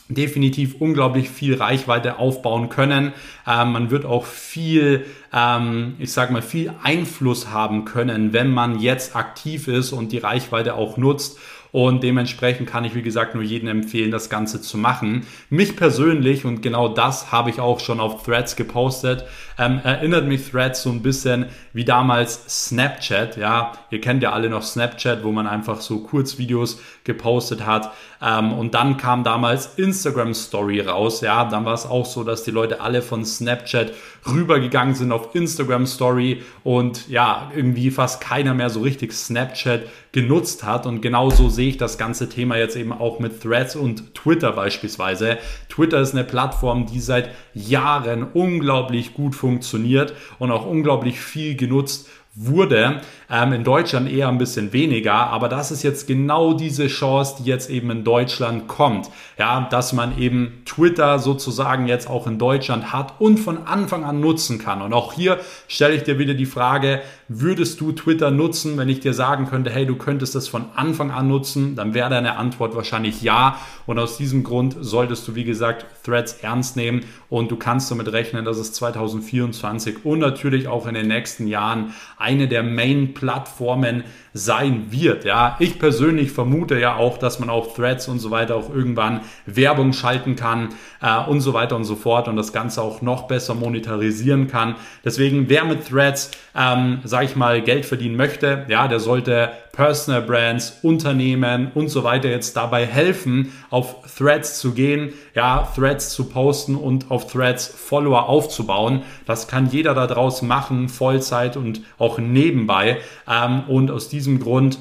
definitiv 0.09 0.75
unglaublich 0.79 1.29
viel 1.29 1.55
Reichweite 1.55 2.17
aufbauen 2.17 2.69
können. 2.69 3.13
Ähm, 3.45 3.71
man 3.73 3.91
wird 3.91 4.05
auch 4.05 4.25
viel, 4.25 5.05
ähm, 5.33 5.95
ich 5.99 6.13
sage 6.13 6.33
mal, 6.33 6.41
viel 6.41 6.73
Einfluss 6.81 7.49
haben 7.51 7.85
können, 7.85 8.33
wenn 8.33 8.49
man 8.49 8.79
jetzt 8.79 9.15
aktiv 9.15 9.67
ist 9.67 9.91
und 9.91 10.11
die 10.11 10.17
Reichweite 10.17 10.75
auch 10.75 10.97
nutzt. 10.97 11.37
Und 11.71 12.03
dementsprechend 12.03 12.69
kann 12.69 12.85
ich, 12.85 12.95
wie 12.95 13.01
gesagt, 13.01 13.35
nur 13.35 13.43
jedem 13.43 13.67
empfehlen, 13.67 14.11
das 14.11 14.29
Ganze 14.29 14.61
zu 14.61 14.77
machen. 14.77 15.25
Mich 15.49 15.75
persönlich, 15.75 16.45
und 16.45 16.61
genau 16.61 16.87
das 16.87 17.31
habe 17.31 17.49
ich 17.49 17.59
auch 17.59 17.79
schon 17.79 17.99
auf 17.99 18.23
Threads 18.23 18.55
gepostet, 18.55 19.25
ähm, 19.59 19.81
erinnert 19.83 20.27
mich 20.27 20.49
Threads 20.49 20.83
so 20.83 20.89
ein 20.91 21.01
bisschen 21.01 21.47
wie 21.73 21.85
damals 21.85 22.67
Snapchat. 22.67 23.37
Ja, 23.37 23.73
ihr 23.89 24.01
kennt 24.01 24.23
ja 24.23 24.31
alle 24.31 24.49
noch 24.49 24.63
Snapchat, 24.63 25.23
wo 25.23 25.31
man 25.31 25.47
einfach 25.47 25.81
so 25.81 25.99
Kurzvideos 25.99 26.79
gepostet 27.03 27.65
hat. 27.65 27.91
Ähm, 28.21 28.53
und 28.53 28.73
dann 28.73 28.97
kam 28.97 29.23
damals 29.23 29.75
Instagram 29.77 30.33
Story 30.33 30.81
raus. 30.81 31.21
Ja, 31.21 31.45
dann 31.45 31.65
war 31.65 31.73
es 31.73 31.85
auch 31.85 32.05
so, 32.05 32.23
dass 32.23 32.43
die 32.43 32.51
Leute 32.51 32.81
alle 32.81 33.01
von 33.01 33.25
Snapchat 33.25 33.93
rübergegangen 34.27 34.95
sind 34.95 35.11
auf 35.11 35.33
Instagram 35.35 35.85
Story 35.85 36.43
und 36.63 37.07
ja, 37.07 37.51
irgendwie 37.55 37.91
fast 37.91 38.21
keiner 38.21 38.53
mehr 38.53 38.69
so 38.69 38.81
richtig 38.81 39.13
Snapchat 39.13 39.83
genutzt 40.17 40.63
hat. 40.63 40.87
Und 40.87 41.01
genauso 41.01 41.47
sehe 41.47 41.69
ich 41.69 41.77
das 41.77 41.99
ganze 41.99 42.27
Thema 42.27 42.57
jetzt 42.57 42.75
eben 42.75 42.91
auch 42.91 43.19
mit 43.19 43.43
Threads 43.43 43.75
und 43.75 44.15
Twitter 44.15 44.51
beispielsweise. 44.51 45.37
Twitter 45.69 46.01
ist 46.01 46.15
eine 46.15 46.23
Plattform, 46.23 46.87
die 46.87 46.99
seit 46.99 47.29
Jahren 47.53 48.23
unglaublich 48.33 49.13
gut 49.13 49.35
funktioniert 49.35 50.15
und 50.39 50.49
auch 50.49 50.65
unglaublich 50.65 51.19
viel 51.19 51.55
genutzt 51.55 52.09
wurde. 52.37 53.01
Ähm, 53.29 53.51
in 53.51 53.63
Deutschland 53.63 54.09
eher 54.09 54.29
ein 54.29 54.37
bisschen 54.37 54.71
weniger, 54.71 55.13
aber 55.13 55.49
das 55.49 55.71
ist 55.71 55.83
jetzt 55.83 56.07
genau 56.07 56.53
diese 56.53 56.87
Chance, 56.87 57.37
die 57.39 57.49
jetzt 57.49 57.69
eben 57.69 57.89
in 57.89 58.03
Deutschland 58.03 58.67
kommt. 58.67 59.09
Ja, 59.37 59.67
dass 59.69 59.91
man 59.91 60.17
eben 60.17 60.61
Twitter 60.65 61.19
sozusagen 61.19 61.87
jetzt 61.87 62.09
auch 62.09 62.27
in 62.27 62.37
Deutschland 62.37 62.93
hat 62.93 63.19
und 63.19 63.39
von 63.39 63.65
Anfang 63.65 64.05
an 64.05 64.21
nutzen 64.21 64.59
kann. 64.59 64.81
Und 64.81 64.93
auch 64.93 65.13
hier 65.13 65.39
stelle 65.67 65.95
ich 65.95 66.03
dir 66.03 66.19
wieder 66.19 66.35
die 66.35 66.45
Frage, 66.45 67.01
würdest 67.27 67.81
du 67.81 67.91
Twitter 67.91 68.31
nutzen, 68.31 68.77
wenn 68.77 68.87
ich 68.87 68.99
dir 69.01 69.13
sagen 69.13 69.47
könnte, 69.47 69.69
hey, 69.69 69.85
du 69.85 69.95
könntest 69.95 70.35
das 70.35 70.47
von 70.47 70.65
Anfang 70.75 71.11
an 71.11 71.27
nutzen? 71.27 71.75
Dann 71.75 71.93
wäre 71.93 72.09
deine 72.09 72.37
Antwort 72.37 72.75
wahrscheinlich 72.75 73.21
ja. 73.21 73.57
Und 73.85 73.99
aus 73.99 74.17
diesem 74.17 74.43
Grund 74.43 74.77
solltest 74.79 75.27
du, 75.27 75.35
wie 75.35 75.43
gesagt, 75.43 75.85
Threads 76.05 76.37
ernst 76.41 76.77
nehmen 76.77 77.03
und 77.29 77.51
du 77.51 77.57
kannst 77.57 77.91
damit 77.91 78.11
rechnen, 78.11 78.45
dass 78.45 78.57
es 78.57 78.71
2024 78.73 80.05
und 80.05 80.19
natürlich 80.19 80.67
auch 80.67 80.87
in 80.87 80.93
den 80.93 81.07
nächsten 81.07 81.47
Jahren 81.47 81.93
eine 82.27 82.49
der 82.49 82.61
Main-Plattformen 82.61 84.03
sein 84.33 84.87
wird. 84.89 85.23
Ja, 85.23 85.55
ich 85.59 85.79
persönlich 85.79 86.31
vermute 86.31 86.77
ja 86.77 86.97
auch, 86.97 87.17
dass 87.17 87.39
man 87.39 87.49
auf 87.49 87.73
Threads 87.73 88.09
und 88.09 88.19
so 88.19 88.31
weiter 88.31 88.55
auch 88.55 88.69
irgendwann 88.69 89.21
Werbung 89.45 89.93
schalten 89.93 90.35
kann 90.35 90.69
äh, 91.01 91.23
und 91.23 91.39
so 91.39 91.53
weiter 91.53 91.77
und 91.77 91.85
so 91.85 91.95
fort 91.95 92.27
und 92.27 92.35
das 92.35 92.51
Ganze 92.51 92.81
auch 92.81 93.01
noch 93.01 93.27
besser 93.27 93.55
monetarisieren 93.55 94.47
kann. 94.47 94.75
Deswegen, 95.05 95.47
wer 95.47 95.63
mit 95.63 95.87
Threads, 95.87 96.31
ähm, 96.53 96.99
sage 97.05 97.25
ich 97.25 97.35
mal, 97.35 97.61
Geld 97.61 97.85
verdienen 97.85 98.17
möchte, 98.17 98.65
ja, 98.67 98.87
der 98.87 98.99
sollte 98.99 99.51
Personal 99.71 100.23
Brands, 100.23 100.79
Unternehmen 100.81 101.71
und 101.75 101.89
so 101.89 102.03
weiter 102.03 102.29
jetzt 102.29 102.57
dabei 102.57 102.87
helfen, 102.87 103.53
auf 103.69 103.97
Threads 104.17 104.59
zu 104.59 104.73
gehen, 104.73 105.13
ja, 105.35 105.67
Threads 105.75 106.09
zu 106.09 106.29
posten 106.29 106.75
und 106.75 107.11
auf 107.11 107.31
Threads 107.31 107.67
Follower 107.67 108.27
aufzubauen. 108.27 109.03
Das 109.27 109.47
kann 109.47 109.69
jeder 109.69 109.93
da 109.93 110.07
draußen 110.07 110.47
machen, 110.47 110.89
Vollzeit 110.89 111.57
und 111.57 111.81
auch 111.99 112.16
nebenbei. 112.21 112.99
Ähm, 113.27 113.63
und 113.67 113.91
aus 113.91 114.09
diesem 114.09 114.39
Grund 114.39 114.79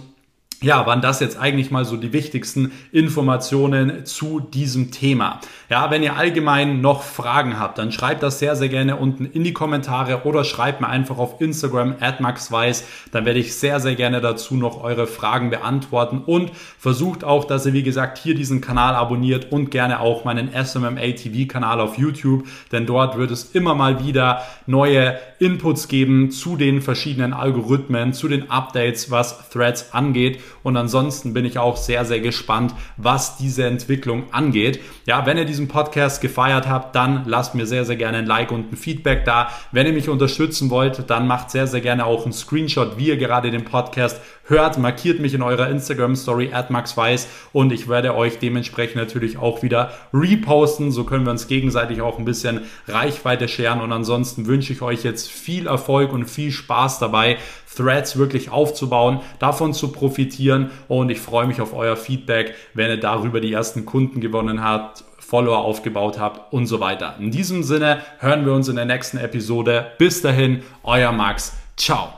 ja, 0.63 0.87
waren 0.87 1.03
das 1.03 1.21
jetzt 1.21 1.39
eigentlich 1.39 1.71
mal 1.71 1.85
so 1.85 1.99
die 1.99 2.15
wichtigsten 2.15 2.73
Informationen 2.91 4.07
zu 4.07 4.41
diesem 4.41 4.91
Thema. 4.91 5.41
Ja, 5.69 5.91
wenn 5.91 6.03
ihr 6.03 6.17
allgemein 6.17 6.81
noch 6.81 7.03
Fragen 7.03 7.59
habt, 7.59 7.77
dann 7.77 7.93
schreibt 7.93 8.23
das 8.23 8.39
sehr, 8.39 8.57
sehr 8.57 8.71
gerne 8.71 8.97
unten 8.97 9.27
in 9.27 9.45
die 9.45 9.53
Kommentare 9.53 10.23
oder 10.25 10.45
schreibt 10.45 10.81
mir 10.81 10.89
einfach 10.89 11.19
auf 11.19 11.41
Instagram 11.43 11.97
at 12.01 12.21
maxweiss. 12.21 12.85
Dann 13.13 13.27
werde 13.27 13.39
ich 13.39 13.55
sehr, 13.55 13.81
sehr 13.81 13.97
gerne 13.97 14.23
dazu 14.23 14.55
noch 14.55 14.83
eure 14.83 15.07
Fragen 15.07 15.51
beantworten 15.51 16.23
und 16.25 16.53
versucht 16.79 17.23
auch, 17.23 17.45
dass 17.45 17.67
ihr, 17.67 17.75
wie 17.75 17.83
gesagt, 17.83 18.17
hier 18.17 18.35
diesen 18.35 18.63
Kanal 18.63 18.95
abonniert 18.95 19.53
und 19.53 19.71
gerne 19.71 20.01
auch 20.01 20.25
meinen 20.25 20.51
SMMA 20.53 21.13
TV 21.17 21.53
Kanal 21.53 21.81
auf 21.81 21.99
YouTube, 21.99 22.47
denn 22.73 22.87
dort 22.87 23.19
wird 23.19 23.31
es 23.31 23.51
immer 23.53 23.75
mal 23.75 24.05
wieder 24.05 24.43
neue 24.67 25.19
Inputs 25.39 25.89
geben 25.89 26.31
zu 26.31 26.57
den 26.57 26.81
verschiedenen 26.81 27.35
Algorithmen, 27.35 28.15
zu 28.15 28.29
den 28.29 28.51
Updates, 28.51 29.11
was 29.11 29.51
Threads 29.51 29.93
angeht. 29.93 30.41
Und 30.63 30.77
ansonsten 30.77 31.33
bin 31.33 31.45
ich 31.45 31.59
auch 31.59 31.77
sehr, 31.77 32.05
sehr 32.05 32.21
gespannt, 32.21 32.75
was 32.97 33.37
diese 33.37 33.65
Entwicklung 33.65 34.25
angeht. 34.33 34.81
Ja, 35.07 35.27
wenn 35.27 35.39
ihr 35.39 35.45
diesen 35.45 35.69
Podcast 35.69 36.21
gefeiert 36.21 36.69
habt, 36.69 36.97
dann 36.97 37.25
lasst 37.27 37.55
mir 37.55 37.67
sehr, 37.67 37.85
sehr 37.85 37.97
gerne 37.97 38.19
ein 38.19 38.27
Like 38.27 38.53
und 38.53 38.73
ein 38.73 38.77
Feedback 38.77 39.25
da. 39.25 39.49
Wenn 39.73 39.87
ihr 39.87 39.93
mich 39.93 40.09
unterstützen 40.09 40.71
wollt, 40.71 41.09
dann 41.11 41.27
macht 41.27 41.51
sehr, 41.51 41.67
sehr 41.67 41.81
gerne 41.81 42.07
auch 42.07 42.25
einen 42.25 42.33
Screenshot, 42.33 42.99
wie 42.99 43.09
ihr 43.09 43.17
gerade 43.17 43.51
den 43.51 43.65
Podcast 43.65 44.21
hört, 44.49 44.79
markiert 44.79 45.21
mich 45.21 45.35
in 45.35 45.43
eurer 45.43 45.69
Instagram 45.69 46.17
Story 46.17 46.51
at 46.53 46.71
maxweiss 46.71 47.29
und 47.53 47.73
ich 47.73 47.89
werde 47.89 48.15
euch 48.15 48.39
dementsprechend 48.39 48.97
natürlich 48.97 49.39
auch 49.39 49.63
wieder 49.63 49.93
reposten. 50.13 50.93
So 50.93 51.05
können 51.05 51.25
wir 51.25 51.31
uns 51.31 51.49
gegenseitig 51.49 52.01
auch 52.01 52.19
ein 52.19 52.25
bisschen 52.25 52.63
Reichweite 52.87 53.49
scheren 53.49 53.81
und 53.81 53.93
ansonsten 53.93 54.47
wünsche 54.47 54.73
ich 54.73 54.83
euch 54.83 55.03
jetzt 55.05 55.31
viel 55.31 55.67
Erfolg 55.67 56.13
und 56.13 56.27
viel 56.27 56.53
Spaß 56.53 56.99
dabei, 56.99 57.39
Threads 57.77 58.17
wirklich 58.17 58.51
aufzubauen, 58.51 59.21
davon 59.39 59.75
zu 59.75 59.93
profitieren 59.93 60.71
und 60.89 61.11
ich 61.11 61.21
freue 61.21 61.47
mich 61.47 61.61
auf 61.61 61.75
euer 61.75 61.97
Feedback, 61.97 62.55
wenn 62.75 62.91
ihr 62.91 63.01
darüber 63.01 63.41
die 63.41 63.53
ersten 63.53 63.85
Kunden 63.85 64.21
gewonnen 64.21 64.63
habt 64.63 65.05
Follower 65.27 65.59
aufgebaut 65.59 66.21
habt 66.21 66.53
und 66.53 66.67
so 66.67 66.79
weiter. 66.79 67.17
In 67.19 67.33
diesem 67.33 67.65
Sinne 67.65 68.01
hören 68.21 68.47
wir 68.47 68.53
uns 68.53 68.69
in 68.69 68.77
der 68.77 68.85
nächsten 68.85 69.19
Episode. 69.19 69.91
Bis 69.99 70.23
dahin, 70.23 70.63
euer 70.85 71.11
Max. 71.11 71.57
Ciao. 71.77 72.11